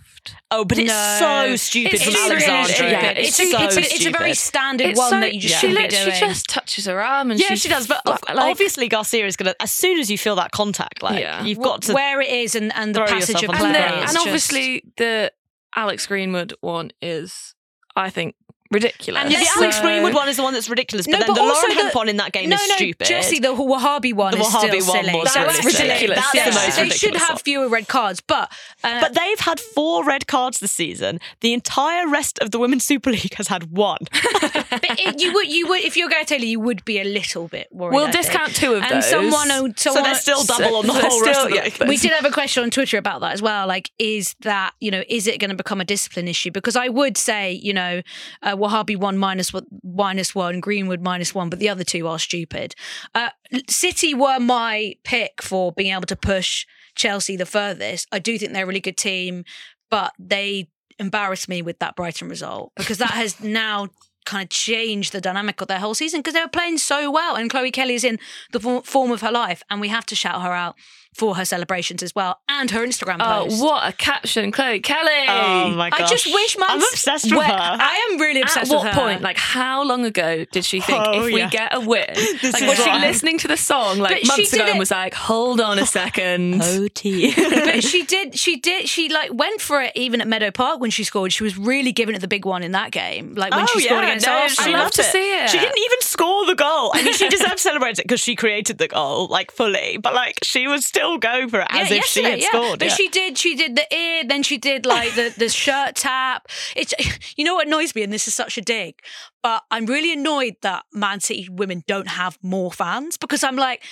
[0.50, 2.74] Oh, but it's so stupid It's from Alexandra.
[2.74, 2.90] stupid.
[2.92, 5.34] Yeah, It's it's, a, so it's, a, it's a very standard It's one so- that
[5.34, 6.18] you just she be literally doing.
[6.18, 7.86] just touches her arm and Yeah, she's she does.
[7.86, 11.44] But like, obviously, Garcia is to, as soon as you feel that contact, like, Yeah.
[11.44, 11.92] you've got to.
[11.92, 13.66] where it is and, and the passage of play.
[13.66, 15.30] and, the, and obviously the
[15.76, 17.54] Alex Greenwood one is,
[17.94, 18.34] I think,
[18.74, 19.22] ridiculous.
[19.22, 21.26] And yeah, the Alex So- Greenwood one is the one that's ridiculous, but No, then
[21.28, 23.06] but the Lauren the- Hemp one in that game no, is no, stupid.
[23.06, 25.18] Jessy, the Ouahabi one The is Ouahabi still one silly.
[25.18, 26.18] was That's That's ridiculous.
[26.18, 29.40] That's They- the most They ridiculous should have fewer red cards, but uh, But they've
[29.40, 31.20] had four red cards this season.
[31.40, 33.98] The entire rest of the Women's Super League has had one.
[34.40, 37.48] but it, you would you would if you're Gary Taylor, you would be a little
[37.48, 37.94] bit worried.
[37.94, 39.06] We'll discount two of and those.
[39.08, 42.12] someone, someone so they're still double on the whole rest of the yeah, we did
[42.12, 43.66] have a question on Twitter about that as well.
[43.66, 46.50] Like, is that you know, is it going to become a discipline issue?
[46.50, 48.02] Because I would say, you know,
[48.42, 52.74] uh, Ouahabi one minus minus one, Greenwood minus one, but the other two are stupid.
[53.14, 53.30] Uh,
[53.68, 58.08] City were my pick for being able to push Chelsea the furthest.
[58.12, 59.44] I do think they're a really good team,
[59.90, 63.88] but they embarrassed me with that Brighton result because that has now
[64.24, 67.36] kind of changed the dynamic of their whole season because they were playing so well
[67.36, 68.18] and Chloe Kelly is in
[68.52, 70.76] the form of her life and we have to shout her out
[71.14, 73.30] for her celebrations as well and her Instagram post.
[73.30, 73.62] Oh, post.
[73.62, 75.10] what a caption, Chloe Kelly!
[75.28, 77.52] Oh my I just wish my I'm obsessed with Where- her.
[77.80, 79.00] I am really At obsessed what with her.
[79.00, 82.06] point, like, how long ago did she think Oh, if we get a win?
[82.08, 83.00] like, is was she right.
[83.00, 86.62] listening to the song like But months ago and was like, "Hold on a second.
[86.62, 87.32] OT.
[87.34, 90.90] but she did she did she like went for it even at Meadow Park when
[90.90, 91.32] she scored.
[91.32, 93.34] She was really giving it the big one in that game.
[93.34, 94.64] Like when Oh, she scored yeah, against no, Arsenal.
[94.64, 95.12] she I'd love loved to it.
[95.12, 95.50] see it.
[95.50, 96.90] She didn't even score the goal.
[96.94, 99.98] I mean, she deserves to celebrate it because she created the goal, like fully.
[99.98, 102.46] But like, she was still going for it as Yeah, if she had yeah.
[102.48, 102.78] scored.
[102.78, 102.94] But yeah.
[102.94, 103.38] she did.
[103.38, 104.24] She did the ear.
[104.24, 106.46] Then she did like the the shirt tap.
[106.76, 106.92] It's
[107.36, 109.00] you know what annoys me, and this is such a dig,
[109.42, 113.82] but I'm really annoyed that Man City women don't have more fans because I'm like,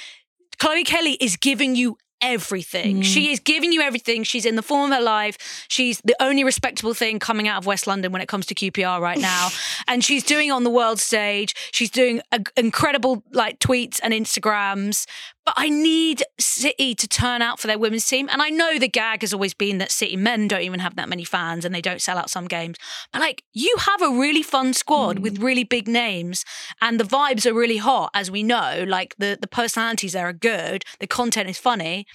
[0.59, 2.99] Chloe Kelly is giving you everything.
[3.01, 3.05] Mm.
[3.05, 4.23] She is giving you everything.
[4.23, 5.67] She's in the form of her life.
[5.69, 9.01] She's the only respectable thing coming out of West London when it comes to QPR
[9.01, 9.49] right now.
[9.89, 11.55] and she's doing on the world stage.
[11.73, 15.05] She's doing a, incredible like tweets and Instagrams.
[15.45, 18.29] But I need City to turn out for their women's team.
[18.31, 21.09] And I know the gag has always been that City men don't even have that
[21.09, 22.77] many fans and they don't sell out some games.
[23.13, 25.43] But like, you have a really fun squad with mm.
[25.43, 26.45] really big names
[26.81, 28.85] and the vibes are really hot, as we know.
[28.87, 32.07] Like, the, the personalities there are good, the content is funny.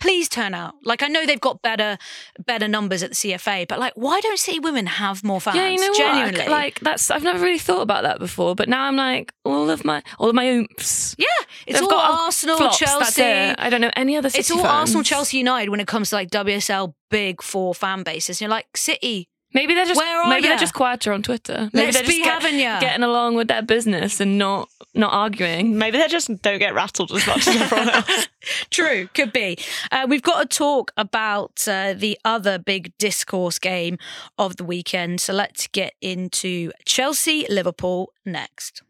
[0.00, 0.74] Please turn out.
[0.84, 1.96] Like I know they've got better
[2.44, 5.56] better numbers at the CFA, but like why don't City women have more fans?
[5.56, 6.40] Yeah, you know Genuinely.
[6.40, 6.50] what?
[6.50, 9.84] Like that's I've never really thought about that before, but now I'm like all of
[9.84, 11.14] my all of my oomps.
[11.18, 11.26] yeah,
[11.66, 13.22] it's They've all got Arsenal, flops, Chelsea.
[13.22, 14.28] I don't know any other.
[14.28, 14.68] City It's all fans.
[14.68, 18.40] Arsenal, Chelsea, United when it comes to like WSL big four fan bases.
[18.40, 19.28] You're like City.
[19.54, 20.50] Maybe they're just Where are maybe ya?
[20.50, 21.70] they're just quieter on Twitter.
[21.72, 22.80] Maybe Let's they're just be get- having ya.
[22.80, 25.78] getting along with their business and not not arguing.
[25.78, 28.28] Maybe they just don't get rattled as much as everyone else.
[28.70, 29.56] True, could be.
[29.92, 33.96] Uh, we've got to talk about uh, the other big discourse game
[34.38, 35.20] of the weekend.
[35.20, 38.82] So let's get into Chelsea Liverpool next.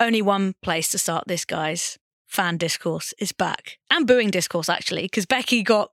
[0.00, 1.98] Only one place to start this, guys.
[2.32, 3.76] Fan discourse is back.
[3.90, 5.90] And booing discourse, actually, because Becky got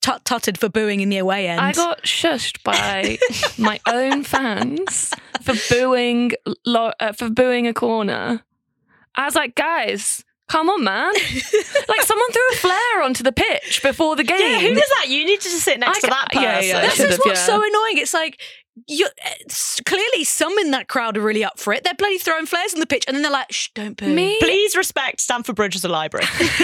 [0.00, 1.60] tut tutted for booing in the away end.
[1.60, 3.18] I got shushed by
[3.58, 6.30] my own fans for booing
[6.64, 8.44] lo- uh, for booing a corner.
[9.16, 11.12] I was like, guys, come on, man!
[11.88, 14.38] like someone threw a flare onto the pitch before the game.
[14.38, 15.06] yeah, who does that?
[15.08, 16.42] You need to just sit next I to that person.
[16.44, 17.46] yeah, yeah, That's should just have, what's yeah.
[17.46, 17.98] so annoying.
[17.98, 18.40] It's like
[18.86, 19.30] you uh,
[19.84, 21.84] clearly some in that crowd are really up for it.
[21.84, 24.38] They're bloody throwing flares on the pitch, and then they're like, "Shh, don't boo." Me,
[24.40, 26.26] Please respect Stamford Bridge as a library.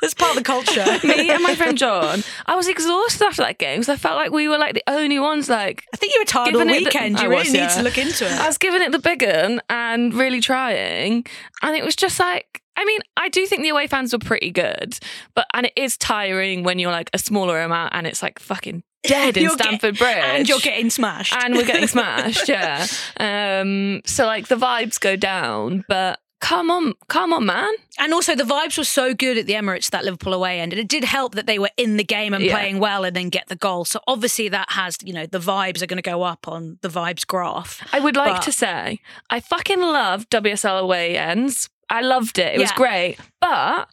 [0.00, 0.84] That's part of the culture.
[1.06, 4.30] me and my friend John, I was exhausted after that game because I felt like
[4.32, 6.78] we were like the only ones like I think you were tired all Given it
[6.80, 7.16] the- weekend.
[7.18, 7.68] I you really was, need yeah.
[7.68, 8.32] to look into it.
[8.32, 11.26] I was giving it the big un and really trying.
[11.62, 14.50] And it was just like, I mean, I do think the away fans were pretty
[14.50, 14.98] good,
[15.34, 18.82] but and it is tiring when you're like a smaller amount and it's like fucking
[19.06, 20.02] dead in You're get- Bridge.
[20.02, 21.34] and you're getting smashed.
[21.34, 22.86] and we're getting smashed, yeah.
[23.18, 27.72] Um, so like the vibes go down, but come on, come on, man.
[27.98, 30.80] And also, the vibes were so good at the Emirates that Liverpool away end, and
[30.80, 32.52] it did help that they were in the game and Yeah.
[32.52, 33.84] playing well, and then get the goal.
[33.84, 36.88] So obviously, that has you know the vibes are going to go up on the
[36.88, 37.82] vibes graph.
[37.92, 39.00] I would like But- to say
[39.30, 41.68] I fucking love WSL away ends.
[41.88, 42.54] I loved it.
[42.56, 43.16] It was great.
[43.40, 43.88] But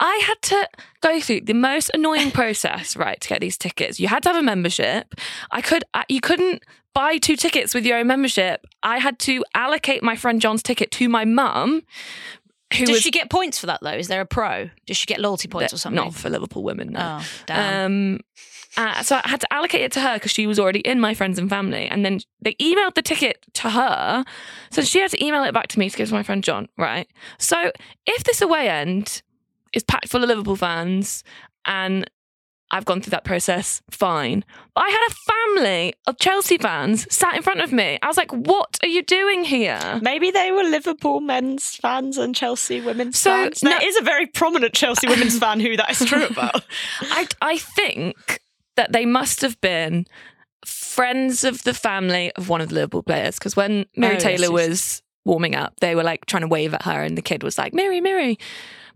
[0.00, 0.68] I had to
[1.02, 4.00] go through the most annoying process, right, to get these tickets.
[4.00, 5.14] You had to have a membership.
[5.50, 8.66] I could you couldn't buy two tickets with your own membership.
[8.82, 11.82] I had to allocate my friend John's ticket to my mum
[12.74, 13.90] who Does was she get points for that though?
[13.90, 14.70] Is there a pro?
[14.86, 16.04] Does she get loyalty points or something?
[16.04, 17.18] not for Liverpool women, no.
[17.20, 17.86] Oh, damn.
[17.86, 18.20] Um,
[18.76, 21.12] uh, so I had to allocate it to her because she was already in my
[21.12, 21.86] friends and family.
[21.86, 24.24] And then they emailed the ticket to her.
[24.70, 26.68] So she had to email it back to me to give to my friend John,
[26.78, 27.08] right?
[27.38, 27.72] So
[28.06, 29.22] if this away end
[29.72, 31.22] is packed full of Liverpool fans
[31.64, 32.08] and
[32.72, 34.44] I've gone through that process, fine.
[34.76, 35.14] But I had a
[35.58, 37.98] family of Chelsea fans sat in front of me.
[38.00, 39.98] I was like, what are you doing here?
[40.02, 43.64] Maybe they were Liverpool men's fans and Chelsea women's So, fans.
[43.64, 46.64] no- There is a very prominent Chelsea women's fan who that is true about.
[47.00, 48.38] I, I think
[48.76, 50.06] that they must have been
[50.64, 54.22] friends of the family of one of the Liverpool players because when Mary Oh, yes,
[54.22, 54.68] Taylor yes.
[54.68, 57.58] was warming up, they were like trying to wave at her, and the kid was
[57.58, 58.38] like, Mary, Mary.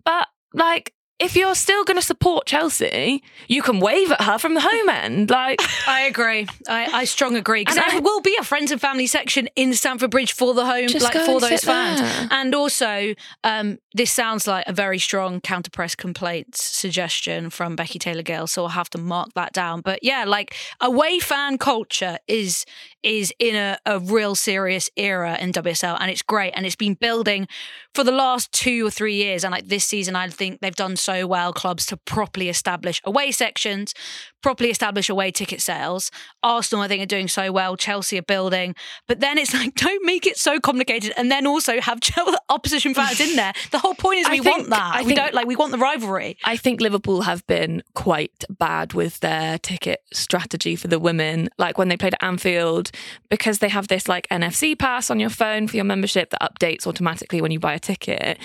[0.05, 4.55] But like, if you're still going to support Chelsea, you can wave at her from
[4.55, 5.31] the home end.
[5.31, 6.47] Like, I agree.
[6.69, 9.75] I, I strong agree because I- there will be a friends and family section in
[9.75, 12.01] Stamford Bridge for the home, like for those fans.
[12.01, 12.29] there.
[12.33, 17.99] And also, um, this sounds like a very strong counter press complaints suggestion from Becky
[18.01, 19.83] Taylor Gill, so I'll have to mark that down.
[19.83, 22.65] But yeah, like away fan culture is
[23.05, 26.95] is in a, a real serious era in WSL, and it's great, and it's been
[26.95, 27.47] building
[27.95, 29.45] for the last two or three years.
[29.45, 33.31] And like this season, I think they've done so well, clubs to properly establish away
[33.31, 33.95] sections,
[34.43, 36.11] properly establish away ticket sales.
[36.43, 37.77] Arsenal, I think, are doing so well.
[37.77, 38.75] Chelsea are building,
[39.09, 42.01] but then it's like don't make it so complicated, and then also have
[42.49, 43.53] opposition fans in there.
[43.71, 44.93] The whole point is we think- want that.
[44.97, 46.37] I we think- don't like we want the rivalry.
[46.45, 51.49] I think Liverpool have been quite bad with their ticket strategy for the women.
[51.59, 52.91] Like when they played at Anfield,
[53.29, 56.87] because they have this like NFC pass on your phone for your membership that updates
[56.87, 58.39] automatically when you buy a ticket.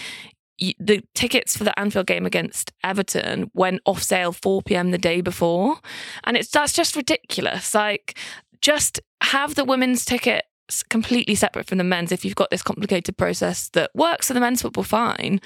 [0.79, 4.91] The tickets for the Anfield game against Everton went off sale 4 p.m.
[4.91, 5.77] the day before,
[6.23, 7.73] and it's that's just ridiculous.
[7.73, 8.17] Like,
[8.61, 10.45] just have the women's ticket
[10.89, 12.11] completely separate from the men's.
[12.11, 15.41] If you've got this complicated process that works for the men's football, fine.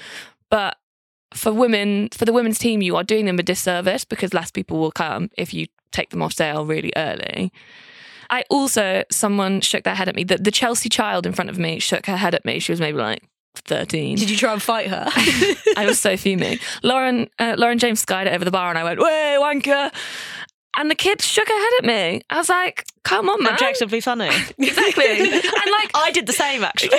[0.50, 0.76] But
[1.32, 4.78] for women, for the women's team, you are doing them a disservice because less people
[4.78, 7.52] will come if you take them off sale really early.
[8.30, 10.24] I also, someone shook their head at me.
[10.24, 12.58] The, the Chelsea child in front of me shook her head at me.
[12.58, 13.22] She was maybe like
[13.62, 14.16] 13.
[14.16, 15.06] Did you try and fight her?
[15.76, 16.58] I was so fuming.
[16.82, 19.92] Lauren, uh, Lauren James skied it over the bar, and I went, "Way wanker!"
[20.76, 22.22] And the kid shook her head at me.
[22.30, 24.28] I was like, "Come on, man!" Objectively funny.
[24.58, 25.04] Exactly.
[25.30, 26.98] and like, I did the same actually.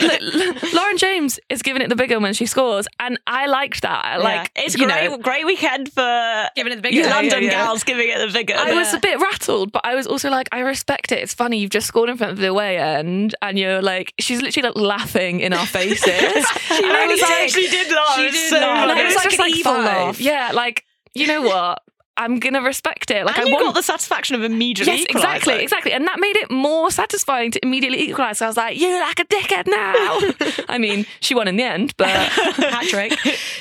[0.00, 0.22] Look,
[0.64, 3.82] L- Lauren James is giving it the big one when she scores, and I liked
[3.82, 4.20] that.
[4.22, 4.62] Like, Yeah.
[4.64, 7.64] it's great, know, great weekend for Giving it the big Yeah, London yeah, yeah.
[7.64, 8.54] gals giving it the vigor.
[8.56, 11.18] I was a bit rattled, but I was also like, I respect it.
[11.20, 11.58] It's funny.
[11.58, 14.76] You've just scored in front of the away end, and you're like, she's literally like
[14.76, 16.06] laughing in our faces.
[16.06, 18.16] she I was actually did laugh.
[18.16, 18.88] She did so laugh.
[18.88, 19.00] funny.
[19.00, 20.20] It was like an evil laugh.
[20.20, 21.82] Yeah, like you know what?
[22.16, 23.26] I'm gonna respect it.
[23.26, 25.92] Like and I you want got the satisfaction of immediately Yes, exactly, exactly.
[25.92, 28.38] And that made it more satisfying to immediately equalise.
[28.38, 30.64] So I was like, you're like a dickhead now.
[30.68, 32.06] I mean, she won in the end, but
[32.56, 33.12] Patrick.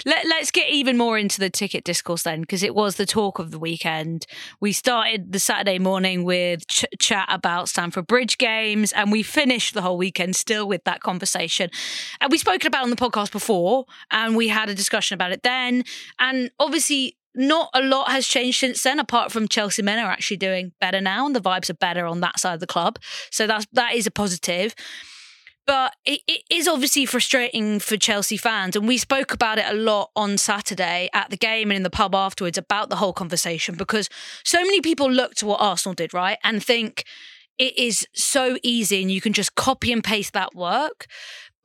[0.05, 3.39] Let, let's get even more into the ticket discourse then, because it was the talk
[3.39, 4.25] of the weekend.
[4.59, 9.73] We started the Saturday morning with ch- chat about Stamford Bridge games, and we finished
[9.73, 11.69] the whole weekend still with that conversation.
[12.21, 15.31] And we spoken about it on the podcast before, and we had a discussion about
[15.31, 15.83] it then.
[16.19, 20.37] And obviously, not a lot has changed since then, apart from Chelsea men are actually
[20.37, 22.99] doing better now, and the vibes are better on that side of the club.
[23.31, 24.75] So that's that is a positive
[25.65, 28.75] but it, it is obviously frustrating for Chelsea fans.
[28.75, 31.89] And we spoke about it a lot on Saturday at the game and in the
[31.89, 34.09] pub afterwards about the whole conversation because
[34.43, 36.37] so many people look to what Arsenal did, right?
[36.43, 37.03] And think
[37.57, 41.07] it is so easy and you can just copy and paste that work.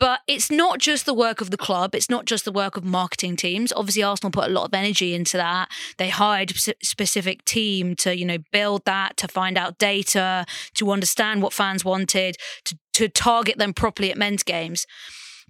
[0.01, 1.95] But it's not just the work of the club.
[1.95, 3.71] It's not just the work of marketing teams.
[3.71, 5.69] Obviously, Arsenal put a lot of energy into that.
[5.99, 10.91] They hired a specific team to, you know, build that, to find out data, to
[10.91, 14.87] understand what fans wanted, to, to target them properly at men's games.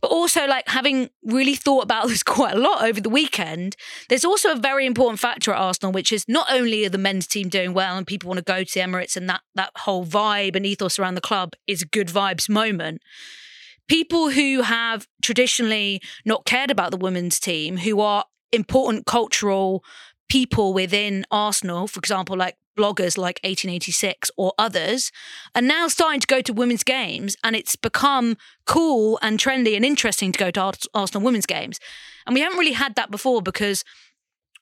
[0.01, 3.77] But also, like having really thought about this quite a lot over the weekend,
[4.09, 7.29] there's also a very important factor at Arsenal, which is not only are the men's
[7.29, 10.05] team doing well and people want to go to the Emirates and that that whole
[10.05, 13.01] vibe and ethos around the club is a good vibes moment
[13.91, 19.83] people who have traditionally not cared about the women's team, who are important cultural
[20.29, 25.11] people within Arsenal, for example, like bloggers like 1886 or others
[25.57, 29.85] are now starting to go to women's games and it's become cool and trendy and
[29.85, 31.81] interesting to go to Arsenal women's games.
[32.27, 33.85] And we haven't really had that before because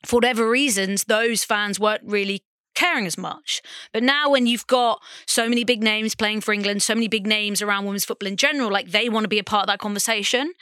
[0.07, 2.45] for whatever reasons, those fans weren't really
[2.79, 3.61] caring as much.
[3.93, 7.27] But now, when you've got so many big names playing for England, so many big
[7.27, 9.81] names around women's football in general, like they want to be a part of that
[9.81, 10.53] conversation.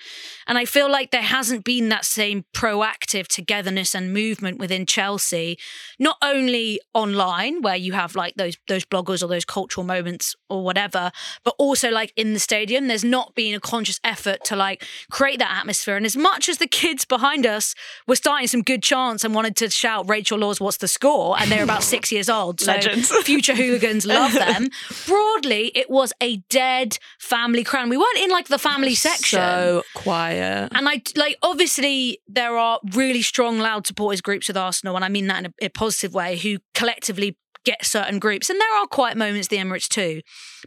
[0.47, 5.59] And I feel like there hasn't been that same proactive togetherness and movement within Chelsea,
[5.99, 10.65] not only online where you have like those those bloggers or those cultural moments or
[10.65, 11.11] whatever,
[11.45, 12.89] but also like in the stadium.
[12.89, 15.97] There's not been a conscious effort to like create that atmosphere.
[15.97, 17.75] And as much as the kids behind us
[18.07, 21.39] were starting some good chants and wanted to shout Rachel Laws, what's the score?
[21.39, 22.61] And they're about six six years old.
[22.61, 23.09] So Legends.
[23.25, 24.69] future hooligans love them.
[25.07, 27.89] Broadly, it was a dead family crown.
[27.89, 29.39] We weren't in like the family section.
[29.39, 30.71] So quiet.
[30.73, 35.09] And I like obviously there are really strong, loud supporters groups with Arsenal, and I
[35.09, 37.37] mean that in a, a positive way, who collectively
[37.67, 38.49] get certain groups.
[38.49, 40.23] And there are quiet moments the Emirates too.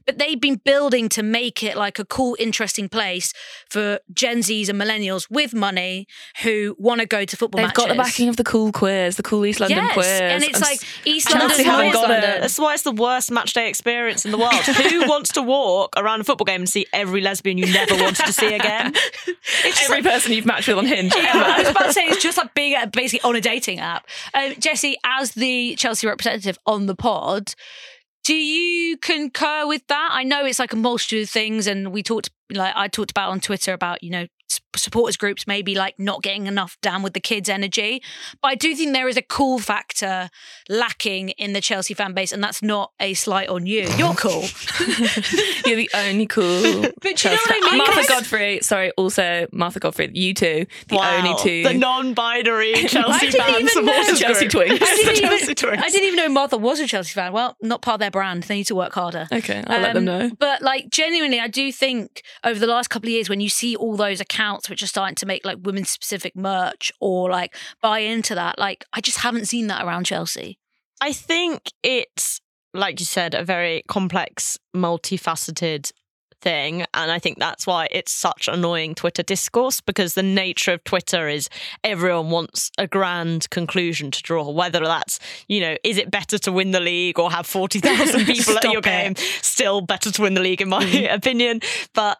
[0.05, 3.33] But they've been building to make it like a cool, interesting place
[3.69, 6.07] for Gen Zs and millennials with money
[6.43, 7.73] who want to go to football matches.
[7.75, 7.97] They've matches.
[7.97, 10.21] got the backing of the cool queers, the cool East London yes, queers.
[10.21, 12.41] and it's I'm like s- East And London, that's, why West it's, London.
[12.41, 14.53] that's why it's the worst match day experience in the world.
[14.53, 18.25] Who wants to walk around a football game and see every lesbian you never wanted
[18.25, 18.93] to see again?
[19.83, 21.13] every person you've matched with on Hinge.
[21.15, 24.05] Yeah, I was about to say it's just like being basically on a dating app.
[24.33, 27.53] Um, Jessy, as the Chelsea representative on the pod,
[28.25, 30.09] do you concur with that?
[30.11, 33.29] I know it's like a multitude of things, and we talked, like I talked about
[33.31, 34.27] on Twitter about you know
[34.75, 38.01] supporters groups maybe like not getting enough down with the kids' energy,
[38.41, 40.29] but I do think there is a cool factor
[40.69, 43.87] lacking in the Chelsea fan base, and that's not a slight on you.
[43.97, 44.41] You're cool.
[45.65, 46.81] You're the only cool.
[46.81, 47.77] But do you know what I mean?
[47.77, 48.59] Martha Godfrey.
[48.61, 50.09] Sorry, also Martha Godfrey.
[50.13, 51.63] You two, the only two.
[51.63, 54.19] The non-binary Chelsea didn't fan even supporters.
[54.19, 54.67] Chelsea group.
[54.67, 54.81] twins.
[54.81, 55.81] I didn't, Chelsea even, twins.
[55.83, 57.33] I didn't even know Martha was a Chelsea fan.
[57.33, 58.43] Well, not part of their brand.
[58.43, 59.27] They need to work harder.
[59.31, 60.31] Okay, I'll let them Um, know.
[60.39, 63.75] But like genuinely, I do think over the last couple of years, when you see
[63.75, 67.99] all those accounts which are starting to make like women specific merch or like buy
[67.99, 70.57] into that, like I just haven't seen that around Chelsea.
[71.01, 72.41] I think it's,
[72.73, 75.91] like you said, a very complex, multifaceted
[76.41, 76.85] thing.
[76.93, 81.27] And I think that's why it's such annoying Twitter discourse because the nature of Twitter
[81.27, 81.49] is
[81.83, 86.51] everyone wants a grand conclusion to draw, whether that's, you know, is it better to
[86.51, 88.83] win the league or have 40,000 people at your it.
[88.83, 89.15] game?
[89.41, 91.61] Still better to win the league, in my opinion.
[91.93, 92.19] But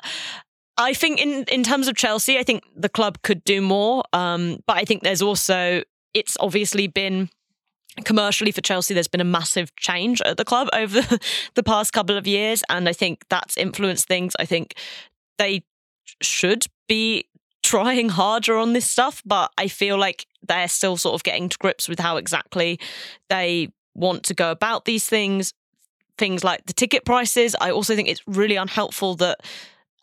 [0.77, 4.03] I think in, in terms of Chelsea, I think the club could do more.
[4.13, 7.29] Um, but I think there's also, it's obviously been
[8.05, 11.01] commercially for Chelsea, there's been a massive change at the club over
[11.55, 12.63] the past couple of years.
[12.69, 14.33] And I think that's influenced things.
[14.39, 14.75] I think
[15.37, 15.63] they
[16.21, 17.25] should be
[17.63, 21.57] trying harder on this stuff, but I feel like they're still sort of getting to
[21.57, 22.79] grips with how exactly
[23.29, 25.53] they want to go about these things.
[26.17, 27.55] Things like the ticket prices.
[27.61, 29.39] I also think it's really unhelpful that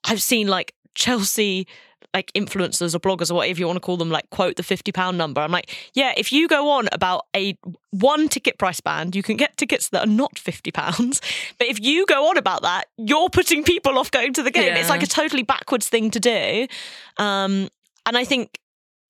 [0.05, 1.67] I've seen like Chelsea
[2.15, 4.93] like influencers or bloggers or whatever you want to call them like quote the 50
[4.93, 7.57] pound number i'm like yeah if you go on about a
[7.91, 11.21] one ticket price band you can get tickets that are not 50 pounds
[11.59, 14.75] but if you go on about that you're putting people off going to the game.
[14.77, 16.67] It's like a totally backwards thing to do
[17.19, 17.69] um
[18.05, 18.59] and i think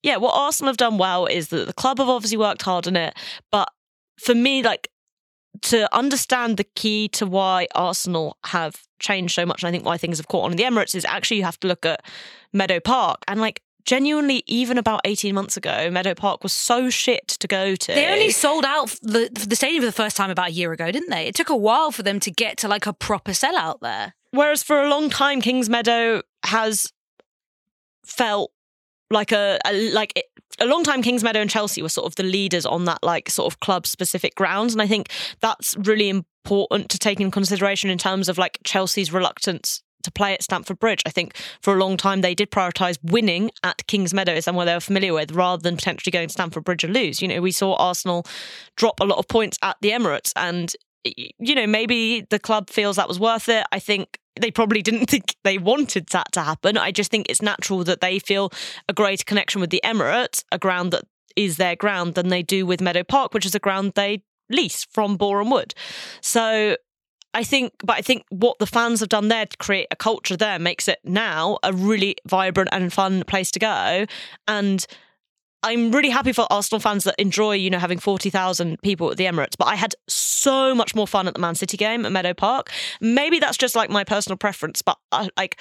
[0.02, 2.96] yeah what arsenal have done well is that the club have obviously worked hard on
[2.96, 3.14] it
[3.50, 3.70] but
[4.18, 4.88] for me like
[5.62, 9.98] to understand the key to why Arsenal have changed so much, and I think why
[9.98, 12.04] things have caught on in the Emirates is actually you have to look at
[12.52, 17.28] Meadow Park and like genuinely, even about eighteen months ago, Meadow Park was so shit
[17.28, 17.94] to go to.
[17.94, 20.90] They only sold out the the stadium for the first time about a year ago,
[20.90, 21.26] didn't they?
[21.26, 24.14] It took a while for them to get to like a proper sellout there.
[24.32, 26.92] Whereas for a long time, Kings Meadow has
[28.04, 28.50] felt
[29.10, 30.26] like a, a like it,
[30.58, 33.28] a long time Kings Meadow and Chelsea were sort of the leaders on that like
[33.28, 37.90] sort of club specific grounds, and I think that's really important to take in consideration
[37.90, 41.02] in terms of like Chelsea's reluctance to play at Stamford Bridge.
[41.04, 44.74] I think for a long time they did prioritise winning at Kings Meadow, somewhere they
[44.74, 47.20] were familiar with, rather than potentially going to Stamford Bridge and lose.
[47.20, 48.24] You know, we saw Arsenal
[48.76, 50.72] drop a lot of points at the Emirates, and
[51.04, 53.66] you know maybe the club feels that was worth it.
[53.72, 56.76] I think they probably didn't think they wanted that to happen.
[56.76, 58.50] I just think it's natural that they feel
[58.88, 62.64] a greater connection with the Emirates, a ground that is their ground, than they do
[62.64, 65.74] with Meadow Park, which is a ground they lease from Boreham Wood.
[66.20, 66.76] So
[67.34, 70.36] I think, but I think what the fans have done there to create a culture
[70.36, 74.06] there makes it now a really vibrant and fun place to go.
[74.48, 74.86] And
[75.66, 79.24] I'm really happy for Arsenal fans that enjoy, you know, having 40,000 people at the
[79.24, 79.56] Emirates.
[79.58, 82.70] But I had so much more fun at the Man City game at Meadow Park.
[83.00, 85.60] Maybe that's just like my personal preference, but I, like,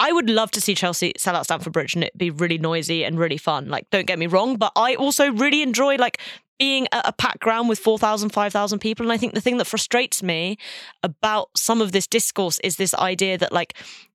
[0.00, 3.04] I would love to see Chelsea sell out Stamford Bridge and it be really noisy
[3.04, 3.68] and really fun.
[3.68, 6.18] Like, don't get me wrong, but I also really enjoy like
[6.58, 9.04] being at a packed ground with 4,000, 5,000 people.
[9.04, 10.56] And I think the thing that frustrates me
[11.02, 13.74] about some of this discourse is this idea that, like,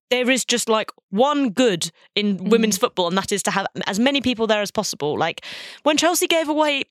[0.10, 2.49] there is just like one good in mm-hmm.
[2.49, 5.18] women's football, and that is to have as many people there as possible.
[5.18, 5.45] Like
[5.84, 6.84] when Chelsea gave away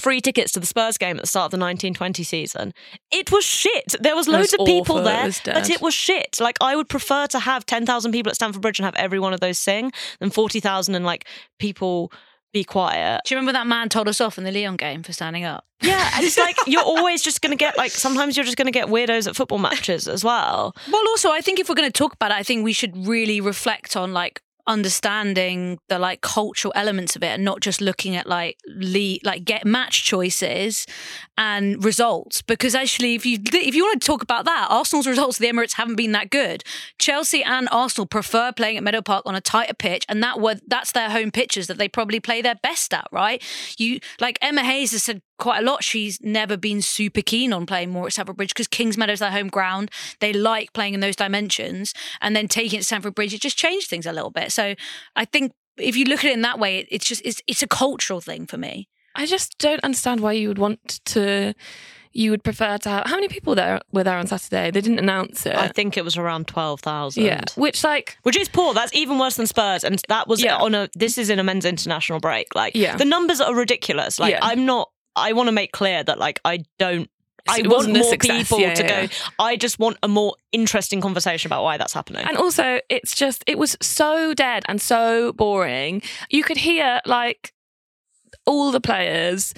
[0.00, 2.72] free tickets to the Spurs game at the start of the 1920 season,
[3.10, 3.94] it was shit.
[4.00, 4.98] There was loads was of people awful.
[4.98, 6.38] It there, was but it was shit.
[6.40, 9.32] Like I would prefer to have 10,000 people at Stamford Bridge and have every one
[9.32, 11.26] of those sing than 40,000 and like
[11.58, 12.12] people
[12.56, 13.20] be quiet.
[13.26, 15.66] Do you remember that man told us off in the Lyon game for standing up?
[15.82, 18.66] Yeah, and it's like you're always just going to get like sometimes you're just going
[18.66, 20.74] to get weirdos at football matches as well.
[20.90, 23.06] Well, also, I think if we're going to talk about it, I think we should
[23.06, 28.16] really reflect on like understanding the like cultural elements of it and not just looking
[28.16, 30.86] at like le- like get match choices
[31.38, 32.42] and results.
[32.42, 35.52] Because actually if you if you want to talk about that Arsenal's results at the
[35.52, 36.64] Emirates haven't been that good.
[36.98, 40.56] Chelsea and Arsenal prefer playing at Meadow Park on a tighter pitch and that were
[40.66, 43.42] that's their home pitches that they probably play their best at right?
[43.78, 47.66] You like Emma Hayes has said quite a lot she's never been super keen on
[47.66, 51.00] playing more at Stamford Bridge because Kings Meadow's their home ground they like playing in
[51.00, 54.30] those dimensions and then taking it to Stamford Bridge it just changed things a little
[54.30, 54.74] bit so
[55.14, 57.68] I think if you look at it in that way it's just it's it's a
[57.68, 61.54] cultural thing for me I just don't understand why you would want to.
[62.12, 64.70] You would prefer to have how many people there were there on Saturday?
[64.70, 65.54] They didn't announce it.
[65.54, 67.22] I think it was around 12,000.
[67.24, 68.74] yeah, which like Which is poor.
[68.74, 69.84] That's even worse than Spurs.
[69.84, 70.56] And that was Yeah.
[70.56, 72.54] on a, this is in a men's international break.
[72.54, 72.96] Like, Yeah.
[72.96, 74.18] the numbers are ridiculous.
[74.18, 74.40] Like, Yeah.
[74.42, 77.10] I'm not, I want to make clear that, like, I don't,
[77.48, 78.38] I want more success.
[78.38, 79.12] people Yeah, to yeah, go.
[79.38, 82.26] I just want a more interesting conversation about why that's happening.
[82.26, 86.02] And also, it's just, it was so dead and so boring.
[86.28, 87.52] You could hear like
[88.46, 89.54] all the players.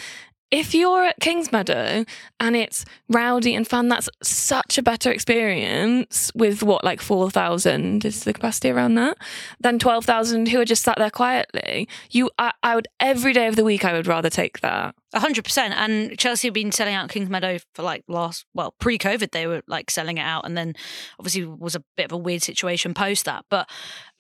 [0.51, 2.07] If you're at Kings Meadow
[2.41, 8.25] and it's rowdy and fun, that's such a better experience with what, like 4,000 is
[8.25, 9.19] the capacity around that,
[9.61, 11.87] than 12,000 who are just sat there quietly.
[12.11, 14.95] You, I, I would, every day of the week, I would rather take that.
[15.15, 15.73] Hundred percent.
[15.75, 19.63] And Chelsea have been selling out Kings Meadow for like last, well, pre-COVID, they were
[19.67, 20.75] like selling it out, and then
[21.19, 23.47] obviously was a bit of a weird situation post that.
[23.49, 23.71] But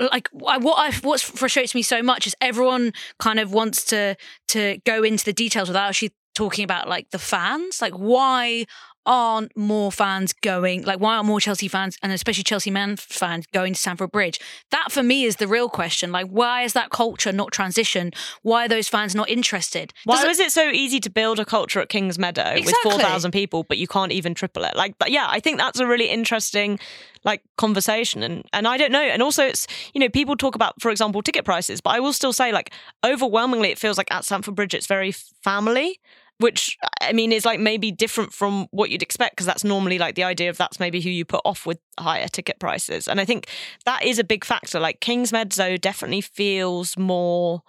[0.00, 4.16] like, what I what frustrates me so much is everyone kind of wants to
[4.48, 7.82] to go into the details without actually talking about like the fans.
[7.82, 8.64] Like, why
[9.08, 10.84] aren't more fans going?
[10.84, 14.38] Like, why aren't more Chelsea fans and especially Chelsea man fans going to Stamford Bridge?
[14.70, 16.12] That for me is the real question.
[16.12, 18.14] Like, why is that culture not transitioned?
[18.42, 19.92] Why are those fans not interested?
[20.04, 22.66] Why Does it- was it so easy to build a culture at Kings Meadow Exactly.
[22.92, 24.76] with 4,000 people, but you can't even triple it?
[24.76, 26.78] Like, but yeah, I think that's a really interesting
[27.24, 28.22] like conversation.
[28.22, 29.00] And, and I don't know.
[29.02, 32.12] And also it's, you know, people talk about, for example, ticket prices, but I will
[32.12, 32.72] still say like
[33.04, 35.98] overwhelmingly, it feels like at Stamford Bridge, it's very family.
[36.38, 40.14] Which I mean is like maybe different from what you'd expect because that's normally like
[40.14, 43.08] the idea of that's maybe who you put off with higher ticket prices.
[43.08, 43.48] And I think
[43.84, 44.78] that is a big factor.
[44.78, 47.62] Like Kings Meadow definitely feels more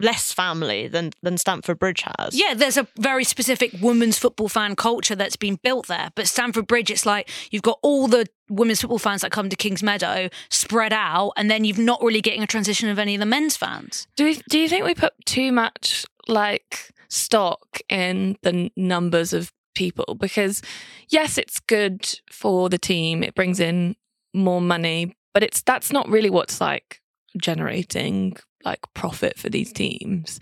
[0.00, 2.34] less family than than Stamford Bridge has.
[2.34, 6.10] Yeah, there's a very specific women's football fan culture that's been built there.
[6.14, 9.56] But Stamford Bridge, it's like you've got all the women's football fans that come to
[9.56, 13.20] Kings Meadow spread out, and then you've not really getting a transition of any of
[13.20, 14.08] the men's fans.
[14.16, 19.52] Do we, do you think we put too much like stock in the numbers of
[19.74, 20.14] people?
[20.14, 20.62] Because
[21.08, 23.22] yes, it's good for the team.
[23.22, 23.96] It brings in
[24.32, 27.00] more money, but it's that's not really what's like
[27.36, 30.40] generating like profit for these teams.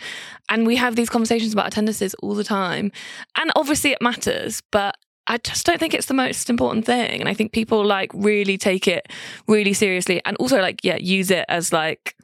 [0.49, 2.91] And we have these conversations about attendances all the time.
[3.37, 4.97] And obviously it matters, but
[5.27, 7.21] I just don't think it's the most important thing.
[7.21, 9.13] And I think people like really take it
[9.47, 12.17] really seriously and also like, yeah, use it as like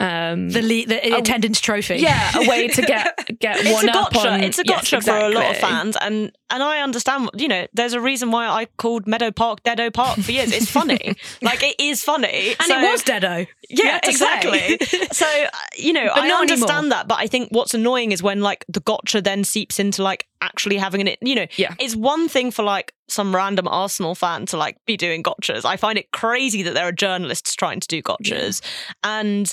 [0.00, 1.96] um The le- the attendance trophy.
[1.96, 4.30] yeah, a way to get get It's one a up gotcha.
[4.30, 4.40] on.
[4.42, 7.30] it's a Yes, gotcha for a lot of fans, and and I understand.
[7.36, 10.52] You know, there's a reason why I called Meadow Park Deado Park for years.
[10.52, 13.46] It's funny, like it is funny, and So- it was Dedo.
[13.68, 14.34] Yeah, You had to say.
[14.34, 15.06] exactly.
[15.12, 16.90] so uh, you know, I understand anymore.
[16.90, 20.26] that, but I think what's annoying is when like the gotcha then seeps into like
[20.40, 21.14] actually having an.
[21.20, 21.74] You know, Yeah.
[21.78, 25.64] it's one thing for like some random Arsenal fan to like be doing gotchas.
[25.64, 28.60] I find it crazy that there are journalists trying to do gotchas,
[29.04, 29.52] and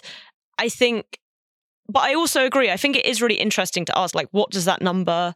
[0.58, 1.20] I think,
[1.88, 2.72] but I also agree.
[2.72, 5.36] I think it is really interesting to ask like, what does that number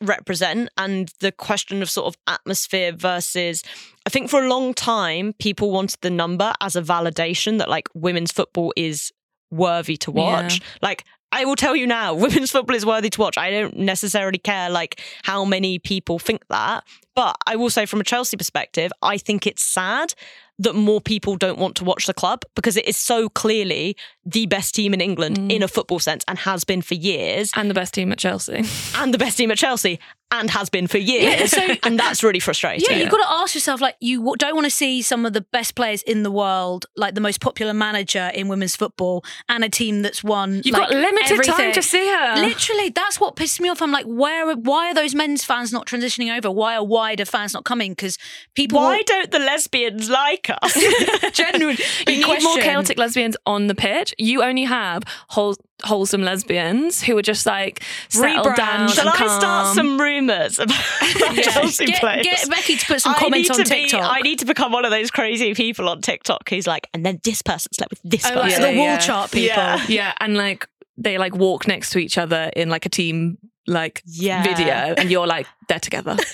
[0.00, 3.62] represent and the question of sort of atmosphere versus
[4.06, 7.88] I think for a long time people wanted the number as a validation that like
[7.94, 9.12] women's football is
[9.50, 10.60] worthy to watch.
[10.82, 13.38] Like I will tell you now, women's football is worthy to watch.
[13.38, 18.00] I don't necessarily care like how many people think that, but I will say from
[18.00, 20.14] a Chelsea perspective, I think it's sad
[20.62, 24.46] that more people don't want to watch the club because it is so clearly the
[24.46, 25.64] best team in England in mm.
[25.64, 28.64] a football sense and has been for years and the best team at Chelsea.
[28.96, 29.98] and the best team at Chelsea.
[30.32, 31.52] And has been for years.
[31.52, 32.84] so- and that's really frustrating.
[32.90, 35.42] Yeah, you've got to ask yourself like you don't want to see some of the
[35.52, 39.68] best players in the world, like the most popular manager in women's football, and a
[39.68, 40.62] team that's won.
[40.64, 42.34] You've like, got limited time to see her.
[42.40, 43.80] Literally, that's what pissed me off.
[43.82, 44.54] I'm like, where?
[44.56, 46.50] Why are those men's fans not transitioning over?
[46.50, 47.92] Why are wider fans not coming?
[47.92, 48.18] Because
[48.54, 48.78] people.
[48.80, 50.72] Why don't the lesbians like us?
[51.32, 54.14] genuinely You need more question- chaotic lesbians on the pitch.
[54.18, 58.56] You only have whole, wholesome lesbians who are just like settled Rebrand.
[58.56, 58.88] down.
[58.88, 60.76] Shall and I start some rumours about,
[61.16, 61.42] about Yeah.
[61.42, 62.24] Chelsea Get, players?
[62.24, 64.02] get Becky to put some I comments on to be- TikTok.
[64.04, 67.20] I need to become one of those crazy people on TikTok who's like, and then
[67.24, 68.62] this person slept with this Oh, like person.
[68.62, 68.98] the wall yeah.
[68.98, 69.56] chart people.
[69.56, 69.84] Yeah.
[69.88, 70.66] Yeah, and like
[70.98, 74.42] they like walk next to each other in like a team like Yeah.
[74.42, 76.16] video, and you're like they're together.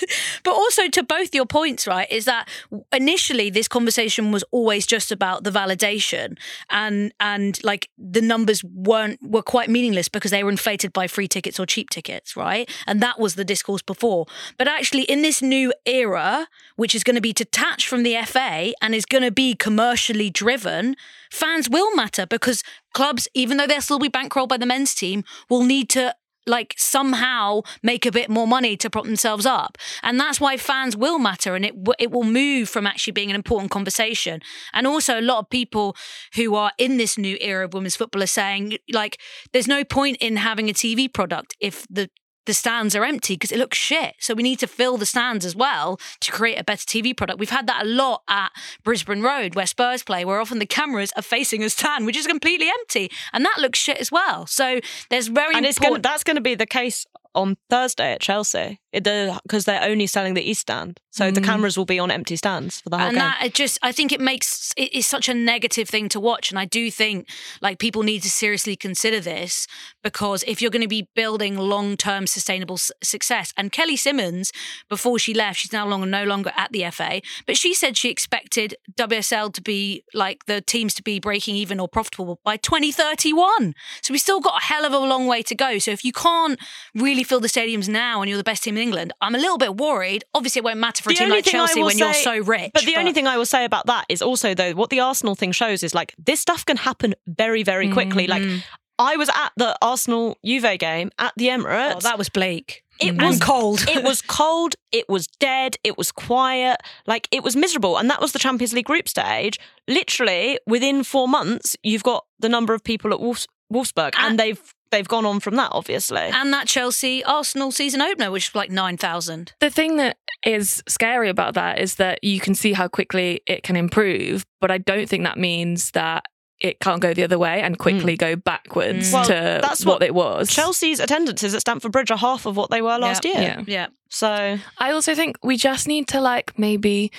[0.45, 2.49] But also to both your points, right, is that
[2.93, 6.39] initially this conversation was always just about the validation
[6.70, 11.29] and and like the numbers weren't were quite meaningless because they were inflated by free
[11.29, 12.70] tickets or cheap tickets, right?
[12.87, 14.26] And that was the discourse before.
[14.57, 18.72] But actually in this new era, which is going to be detached from the FA
[18.81, 20.97] and is going to be commercially driven,
[21.31, 22.62] fans will matter because
[22.95, 26.14] clubs, even though they'll still be bankrolled by the men's team, will need to
[26.49, 29.78] like somehow make a bit more money to prop themselves up.
[30.03, 33.36] And that's why fans will matter and it it will move from actually being an
[33.36, 34.40] important conversation.
[34.72, 35.96] And also a lot of people
[36.34, 39.20] who are in this new era of women's football are saying like
[39.53, 42.11] there's no point in having a TV product if the
[42.49, 44.14] the stands are empty because it looks shit.
[44.20, 47.38] So we need to fill the stands as well to create a better TV product.
[47.38, 48.51] We've had that a lot at
[48.82, 52.26] Brisbane Road where Spurs play, where often the cameras are facing a stand which is
[52.26, 54.46] completely empty, and that looks shit as well.
[54.46, 54.80] So
[55.11, 56.03] there's very and gonna, important.
[56.03, 60.43] that's going to be the case on Thursday at Chelsea because they're only selling the
[60.43, 61.45] East stand, so the Mm.
[61.45, 63.24] cameras will be on empty stands for the whole and game.
[63.24, 66.51] that it just i think it makes it is such a negative thing to watch
[66.51, 67.28] and i do think
[67.61, 69.66] like people need to seriously consider this
[70.03, 74.53] because if you're going to be building long-term sustainable s- success and kelly simmons
[74.89, 78.09] before she left she's now longer no longer at the fa but she said she
[78.11, 83.74] expected wsl to be like the teams to be breaking even or profitable by 2031
[84.03, 86.12] so we still got a hell of a long way to go so if you
[86.12, 86.59] can't
[86.95, 89.59] really fill the stadiums now and you're the best team in england i'm a little
[89.59, 92.70] bit worried obviously it won't matter for a team like chelsea when you're so rich
[92.74, 95.35] But the only thing I will say about that is also though what the Arsenal
[95.35, 98.26] thing shows is like this stuff can happen very very quickly.
[98.26, 98.62] Like Mm.
[99.01, 101.95] I was at the Arsenal Juve game at the Emirates.
[101.97, 102.83] Oh, that was bleak.
[103.01, 103.81] It And was cold.
[103.89, 107.97] it was cold, it was dead, it was quiet, like it was miserable.
[107.97, 109.59] And that was the Champions League group stage.
[109.87, 114.39] Literally within four months, you've got the number of people at Wolfs- Wolfsburg, and, And-
[114.41, 116.18] they've they've gone on from that, obviously.
[116.20, 119.53] and that Chelsea Arsenal season opener, which was like nine thousand.
[119.61, 123.62] the thing that is scary about that is that you can see how quickly it
[123.64, 126.24] can improve, but I don't think that means that
[126.61, 129.12] it can't go the other way and quickly go backwards Mm.
[129.12, 130.51] Well, to that's what, what it was.
[130.51, 133.41] Chelsea's attendances at Stamford Bridge are half of what they were last Yeah.
[133.41, 133.41] year.
[133.59, 133.64] Yeah.
[133.66, 137.12] Yeah, So I also think we just need to like maybe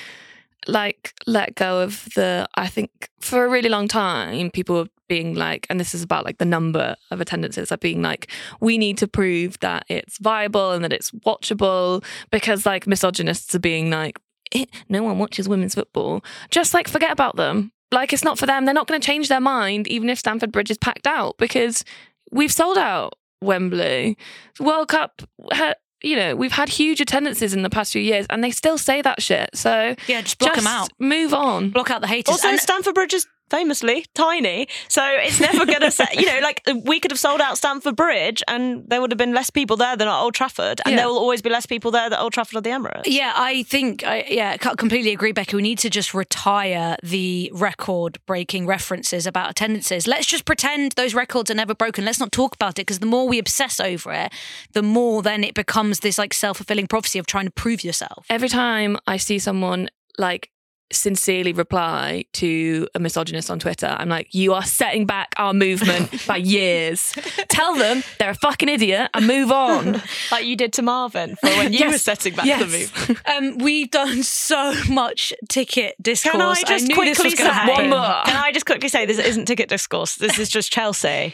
[0.67, 2.91] like let go of the I think
[3.21, 6.45] for a really long time people were being like and this is about like the
[6.45, 8.31] number of attendances are being like
[8.61, 12.01] we need to prove that it's viable and that it's watchable
[12.31, 14.17] because like misogynists are being like
[14.53, 18.45] "Eh, no one watches women's football just like forget about them like it's not for
[18.45, 21.35] them they're not going to change their mind even if Stamford Bridge is packed out
[21.37, 21.83] because
[22.31, 24.17] we've sold out Wembley
[24.59, 28.41] World Cup ha- you know, we've had huge attendances in the past few years and
[28.41, 29.49] they still say that shit.
[29.53, 30.21] So yeah.
[30.21, 30.89] Just block just them out.
[30.97, 31.71] Move on.
[31.71, 32.31] Block out the haters.
[32.31, 36.05] also And- Stamford Bridge is famously tiny, so it's never going to say.
[36.13, 39.33] You know, like we could have sold out Stamford Bridge, and there would have been
[39.33, 40.97] less people there than at Old Trafford, and Yeah.
[41.01, 43.03] there will always be less people there than Old Trafford or the Emirates.
[43.05, 45.55] yeah, I think, I, yeah, completely agree, Becky.
[45.55, 50.07] We need to just retire the record breaking references about attendances.
[50.07, 52.05] Let's just pretend those records are never broken.
[52.05, 54.31] Let's not talk about it because the more we obsess over it,
[54.73, 58.25] the more then it becomes this like self fulfilling prophecy of trying to prove yourself.
[58.29, 60.49] Every time I see someone like
[60.91, 66.25] sincerely reply to a misogynist on Twitter, I'm like, you are setting back our movement
[66.27, 67.13] by years.
[67.49, 70.01] Tell them they're a fucking idiot and move on.
[70.31, 71.91] Like you did to Marvin for when you Yes.
[71.93, 72.59] were setting back Yes.
[72.59, 73.19] the movement.
[73.29, 76.31] Um, we've done so much ticket discourse.
[76.33, 77.45] Can I just this quickly say?
[77.67, 78.23] One more.
[78.25, 80.15] Can I just quickly say this isn't ticket discourse?
[80.15, 81.33] This is just Chelsea.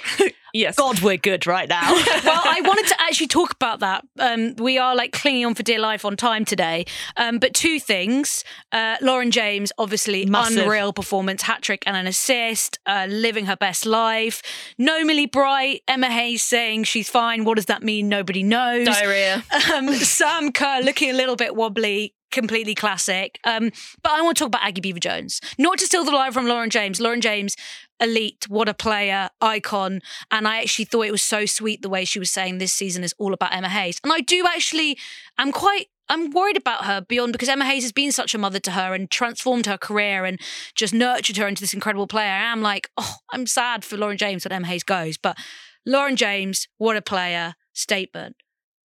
[0.56, 0.78] Yes.
[0.78, 1.82] God, we're good right now.
[2.24, 4.06] well, I wanted to actually talk about that.
[4.18, 6.86] Um, we are like clinging on for dear life on time today.
[7.18, 10.64] Um, but two things: uh, Lauren James, obviously Massive.
[10.64, 14.42] unreal performance, hat trick and an assist, uh, living her best life.
[14.78, 17.44] No Millie Bright, Emma Hayes saying she's fine.
[17.44, 18.08] What does that mean?
[18.08, 18.88] Nobody knows.
[18.88, 19.44] Diarrhea.
[19.74, 22.14] Um, Sam Kerr looking a little bit wobbly.
[22.32, 23.40] completely classic.
[23.46, 23.72] Um,
[24.04, 26.48] but I want to talk about Aggie Beever Jones, not to steal the line from
[26.48, 27.00] Lauren James.
[27.00, 27.56] Lauren James,
[28.00, 30.02] elite, what a player, icon.
[30.32, 33.04] And I actually thought it was so sweet the way she was saying this season
[33.04, 34.00] is all about Emma Hayes.
[34.04, 34.98] And I do actually,
[35.38, 38.60] I'm quite I'm worried about her beyond because Emma Hayes has been such a mother
[38.60, 40.40] to her and transformed her career and
[40.76, 42.28] just nurtured her into this incredible player.
[42.28, 45.18] And I'm like, oh, I'm sad for Lauren James when Emma Hayes goes.
[45.18, 45.38] But
[45.86, 48.36] Lauren James, what a player, statement.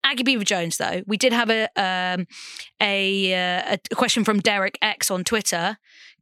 [0.02, 2.26] Aggie Beever Jones, though, we did have a um,
[2.80, 5.76] a, uh, a question from Derek X on Twitter.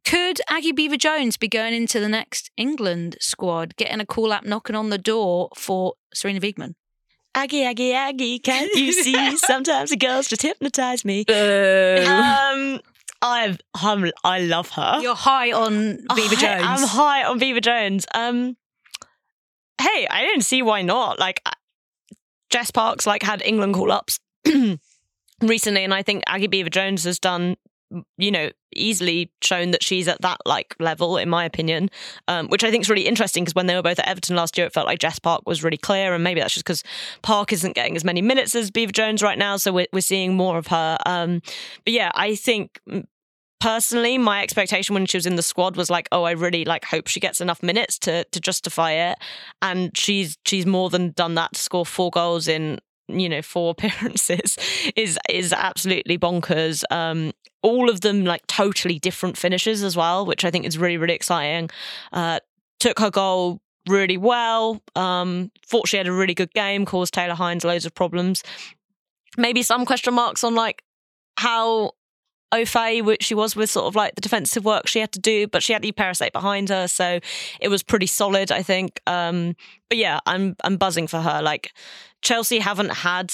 [0.05, 4.45] Could Aggie Beever Jones be going into the next England squad, getting a call up
[4.45, 6.75] knocking on the door for Sarina Wiegman?
[7.35, 9.37] Aggie, Aggie, Aggie, can't you see?
[9.37, 11.25] Sometimes the girls just hypnotize me.
[11.27, 12.79] Um,
[13.21, 14.99] I've, I'm, I love her.
[15.01, 16.63] You're high on Beever I- Jones.
[16.63, 18.05] I'm high on Beever Jones.
[18.15, 18.57] Um,
[19.79, 21.19] hey, I don't see why not.
[21.19, 21.41] Like,
[22.49, 24.19] Jess Parks like had England call ups
[25.41, 27.57] recently, and I think Aggie Beever Jones has done,
[28.17, 31.89] you know, easily shown that she's at that like level, in my opinion.
[32.27, 34.57] Um, which I think is really interesting because when they were both at Everton last
[34.57, 36.83] year, it felt like Jess Park was really clear, and maybe that's just because
[37.21, 40.35] Park isn't getting as many minutes as Beever Jones right now, so we're we're seeing
[40.35, 40.97] more of her.
[41.05, 41.41] Um,
[41.85, 42.79] but yeah, I think
[43.59, 46.85] personally my expectation when she was in the squad was like oh i really like
[46.85, 49.17] hope she gets enough minutes to to justify it
[49.61, 53.71] and she's she's more than done that to score four goals in you know four
[53.77, 54.57] appearances
[54.95, 57.31] is is absolutely bonkers um
[57.61, 61.13] all of them like totally different finishes as well which i think is really really
[61.13, 61.69] exciting
[62.13, 62.39] uh
[62.79, 67.33] took her goal really well um thought she had a really good game caused taylor
[67.33, 68.43] hinds loads of problems
[69.37, 70.83] maybe some question marks on like
[71.37, 71.91] how
[72.51, 75.19] au fait which she was with sort of like the defensive work she had to
[75.19, 77.19] do, but she had the Parasite behind her, so
[77.59, 79.01] it was pretty solid, I think.
[79.07, 79.55] Um,
[79.89, 81.41] but yeah, I'm I'm buzzing for her.
[81.41, 81.73] Like
[82.21, 83.33] Chelsea haven't had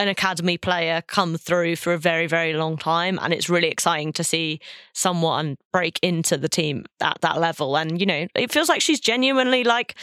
[0.00, 4.12] an academy player come through for a very very long time, and it's really exciting
[4.14, 4.58] to see
[4.94, 7.76] someone break into the team at that level.
[7.76, 9.94] And you know, it feels like she's genuinely like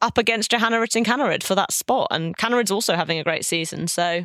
[0.00, 3.86] up against Johanna Rytting Kaneryd for that spot, and Kaneryd's also having a great season,
[3.86, 4.24] so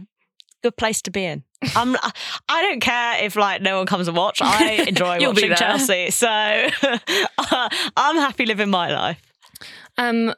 [0.63, 1.43] good place to be in.
[1.75, 1.95] I'm,
[2.49, 4.41] I don't care if like no one comes and watch.
[4.41, 5.53] I enjoy watching.
[5.55, 6.27] Chelsea, so
[7.97, 9.21] I'm happy living my life.
[9.97, 10.33] Um,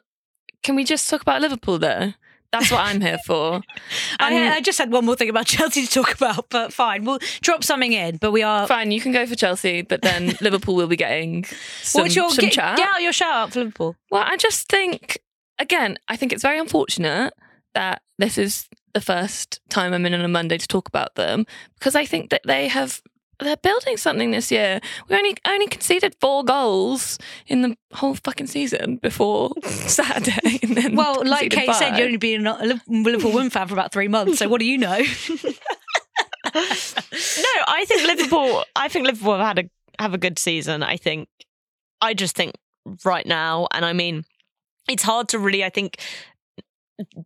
[0.64, 2.14] can we just talk about Liverpool though?
[2.52, 3.62] That's what I'm here for.
[4.20, 7.18] I, I just had one more thing about Chelsea to talk about, but fine, we'll
[7.40, 8.18] drop something in.
[8.18, 8.66] But we are.
[8.66, 11.44] Fine, you can go for Chelsea, but then Liverpool will be getting
[11.82, 12.76] some, What's your some get, chat.
[12.76, 13.96] get out your shout out for Liverpool?
[14.10, 15.18] Well, I just think,
[15.58, 17.32] again, I think it's very unfortunate
[17.74, 21.46] that this is the first time I'm in on a Monday to talk about them
[21.78, 23.00] because I think that they have.
[23.40, 24.80] They're building something this year.
[25.08, 27.18] We only only conceded four goals
[27.48, 30.60] in the whole fucking season before Saturday.
[30.62, 33.74] And then Well, like conceded Kate said, you've only been a Liverpool women fan for
[33.74, 34.38] about three months.
[34.38, 35.02] So what do you know?
[36.54, 36.60] No,
[37.68, 38.64] I think Liverpool.
[38.76, 39.70] I think Liverpool have had a
[40.02, 40.82] have a good season.
[40.82, 41.28] I think.
[42.00, 42.54] I just think
[43.04, 44.24] right now, and I mean,
[44.88, 45.64] it's hard to really.
[45.64, 46.00] I think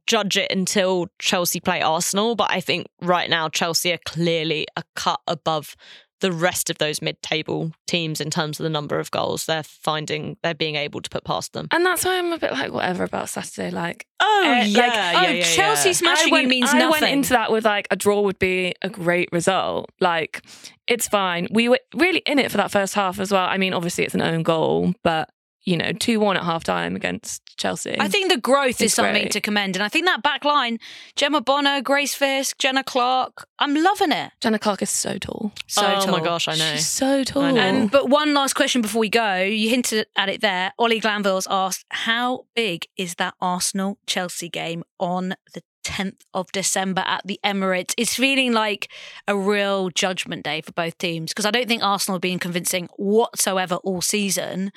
[0.07, 4.83] judge it until Chelsea play Arsenal, but I think right now Chelsea are clearly a
[4.95, 5.77] cut above
[6.23, 10.39] the rest of those mid-table teams in terms of the number of goals they're finding
[10.43, 11.69] they're being able to put past them.
[11.71, 13.71] and that's why I'm a bit like whatever about Saturday.
[13.71, 15.45] Like, Oh Uh, yeah, like, yeah, oh, yeah, yeah.
[15.45, 17.03] Chelsea smashing I went, you means I nothing.
[17.03, 19.91] went into that with like a draw would be a great result.
[20.01, 20.43] Like
[20.87, 21.49] it's fine.
[21.51, 23.47] We were really in it for that first half as well.
[23.47, 25.29] I mean, obviously it's an own goal, but
[25.67, 27.97] you know, two one at half time against Chelsea.
[27.99, 29.33] I think the growth is It's something great.
[29.33, 29.77] to commend.
[29.77, 30.79] And I think that back line,
[31.17, 34.31] Gemma Bonner, Grace Fisk, Jenna Clark, I'm loving it.
[34.41, 35.53] Jenna Clark is so tall.
[35.67, 36.73] So oh my gosh, I know.
[36.75, 37.43] She's so tall.
[37.43, 37.69] I know.
[37.69, 39.39] Um, but one last question before we go.
[39.43, 40.73] You hinted at it there.
[40.79, 47.03] Ollie Glanville's asked, how big is that Arsenal Chelsea game on the 10th of December
[47.07, 47.93] at the Emirates?
[47.97, 48.89] It's feeling like
[49.27, 52.89] a real judgment day for both teams because I don't think Arsenal have been convincing
[52.97, 54.71] whatsoever all season.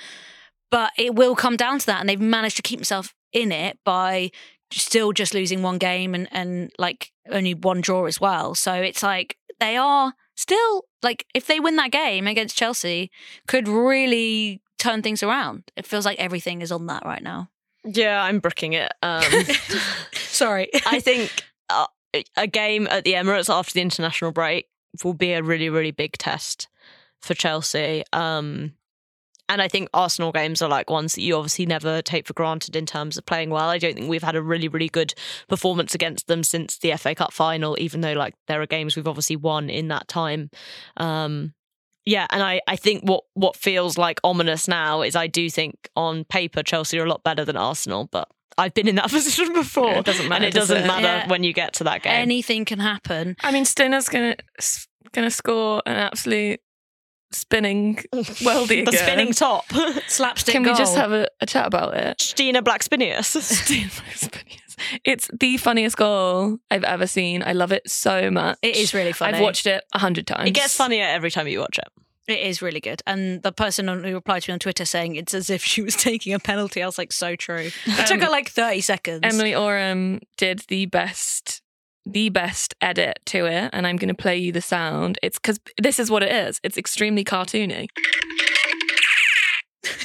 [0.72, 2.00] But it will come down to that.
[2.00, 4.32] And they've managed to keep themselves in it by
[4.72, 8.56] still just losing one game and, and like only one draw as well.
[8.56, 13.12] So it's like they are still like if they win that game against Chelsea,
[13.48, 15.64] could really turn things around.
[15.76, 17.50] It feels like everything is on that right now.
[17.84, 18.92] Yeah, I'm brooking it.
[19.02, 19.24] Um,
[20.14, 20.70] Sorry.
[20.86, 21.88] I think uh,
[22.36, 24.68] a game at the Emirates after the international break
[25.04, 26.68] will be a really, really big test
[27.22, 28.04] for Chelsea.
[28.14, 28.74] Um,
[29.50, 32.76] and I think Arsenal games are like ones that you obviously never take for granted
[32.76, 33.68] in terms of playing well.
[33.68, 35.14] I don't think we've had a really, really good
[35.50, 39.08] performance against them since the FA Cup final, even though like there are games we've
[39.08, 40.50] obviously won in that time.
[40.98, 41.54] Um,
[42.06, 45.76] yeah, and I, I think what what feels like ominous now is I do think
[45.96, 48.28] on paper Chelsea are a lot better than Arsenal, but
[48.58, 49.88] I've been in that position before.
[49.92, 50.88] Yeah, it doesn't matter, and it does doesn't it?
[50.88, 51.28] matter Yeah.
[51.28, 52.14] when you get to that game.
[52.14, 53.36] Anything can happen.
[53.42, 54.36] I mean, Stoner's gonna
[55.12, 56.62] gonna score an absolute
[57.32, 58.94] spinning weldy the again.
[58.94, 59.66] spinning top.
[60.08, 62.22] Slapstick Can we just have a, a chat about it?
[62.22, 63.36] Stina Blackstenius.
[65.04, 67.44] It's the funniest goal I've ever seen.
[67.44, 68.58] I love it so much.
[68.62, 69.38] It is really funny.
[69.38, 70.48] I've watched it a hundred times.
[70.48, 71.88] It gets funnier every time you watch it.
[72.32, 73.02] It is really good.
[73.08, 75.82] And the person on, who replied to me on Twitter saying it's as if she
[75.82, 77.70] was taking a penalty, I was like, so true.
[77.86, 79.20] It took Um, her like 30 seconds.
[79.24, 81.62] Emily Oram did the best
[82.06, 85.18] the best edit to it and I'm going to play you the sound.
[85.22, 86.60] It's cuz this is what it is.
[86.64, 87.88] It's extremely cartoony.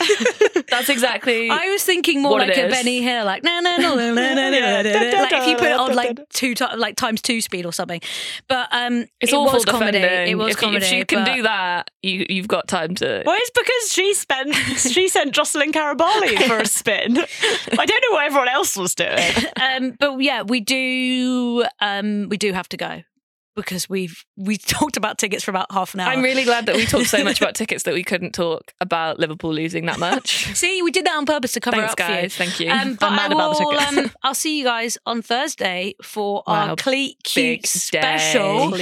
[0.68, 1.50] That's exactly.
[1.50, 2.72] I was thinking more like a is.
[2.72, 4.82] Benny Hill, like na na na na na na.
[4.82, 5.22] no.
[5.22, 8.00] Like if you put it on like two to- like times two speed or something,
[8.48, 10.00] but um, it's it awful was comedy.
[10.00, 10.32] Defending.
[10.32, 10.84] It was if, comedy.
[10.84, 11.34] If she can but...
[11.34, 13.22] do that, you you've got time to.
[13.24, 17.18] Well, it's because she spent she sent Jorelyn Carabali for a spin.
[17.18, 19.18] I don't know what everyone else was doing.
[19.60, 23.02] Um, but yeah, we do um we do have to go
[23.54, 26.10] because we've we talked about tickets for about half an hour.
[26.12, 29.18] I'm really glad that we talked so much about tickets that we couldn't talk about
[29.18, 30.46] Liverpool losing that much.
[30.54, 32.20] See, we did that on purpose to cover Thanks, up for you.
[32.22, 32.36] guys.
[32.36, 32.70] Thank you.
[32.70, 33.98] Um, I'm mad about the will, tickets.
[33.98, 38.72] um, I'll see you guys on Thursday for Wow, our Cleat Cute special.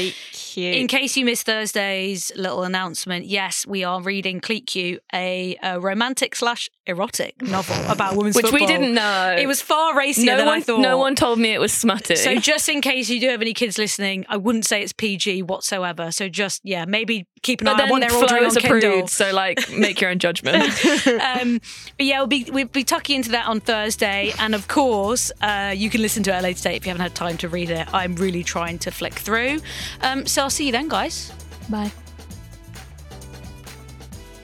[0.52, 0.74] Cute.
[0.74, 5.80] In case you missed Thursday's little announcement, yes, we are reading Cleat Cute, a, a
[5.80, 9.34] romantic slash erotic novel about women's Which we didn't know.
[9.38, 10.80] It was far racier no than one, I thought.
[10.80, 12.16] No one told me it was smutty.
[12.16, 15.44] So just in case you do have any kids listening, I wouldn't say it's PG
[15.44, 16.12] whatsoever.
[16.12, 19.06] So just yeah, maybe keep an but eye on what they're ordering on Kindle.
[19.08, 20.56] so like make your own judgment.
[21.06, 21.60] um,
[21.96, 25.72] but yeah, we'll be we'll be tucking into that on Thursday, and of course, uh,
[25.74, 27.86] you can listen to it later date if you haven't had time to read it.
[27.94, 29.60] I'm really trying to flick through.
[30.02, 31.32] Um, so I'll see you then, guys.
[31.70, 31.92] Bye.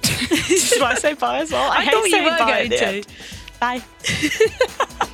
[0.05, 1.70] Should I say bye as well?
[1.70, 3.05] I hate thought you were bye going to.
[3.61, 3.82] Bye.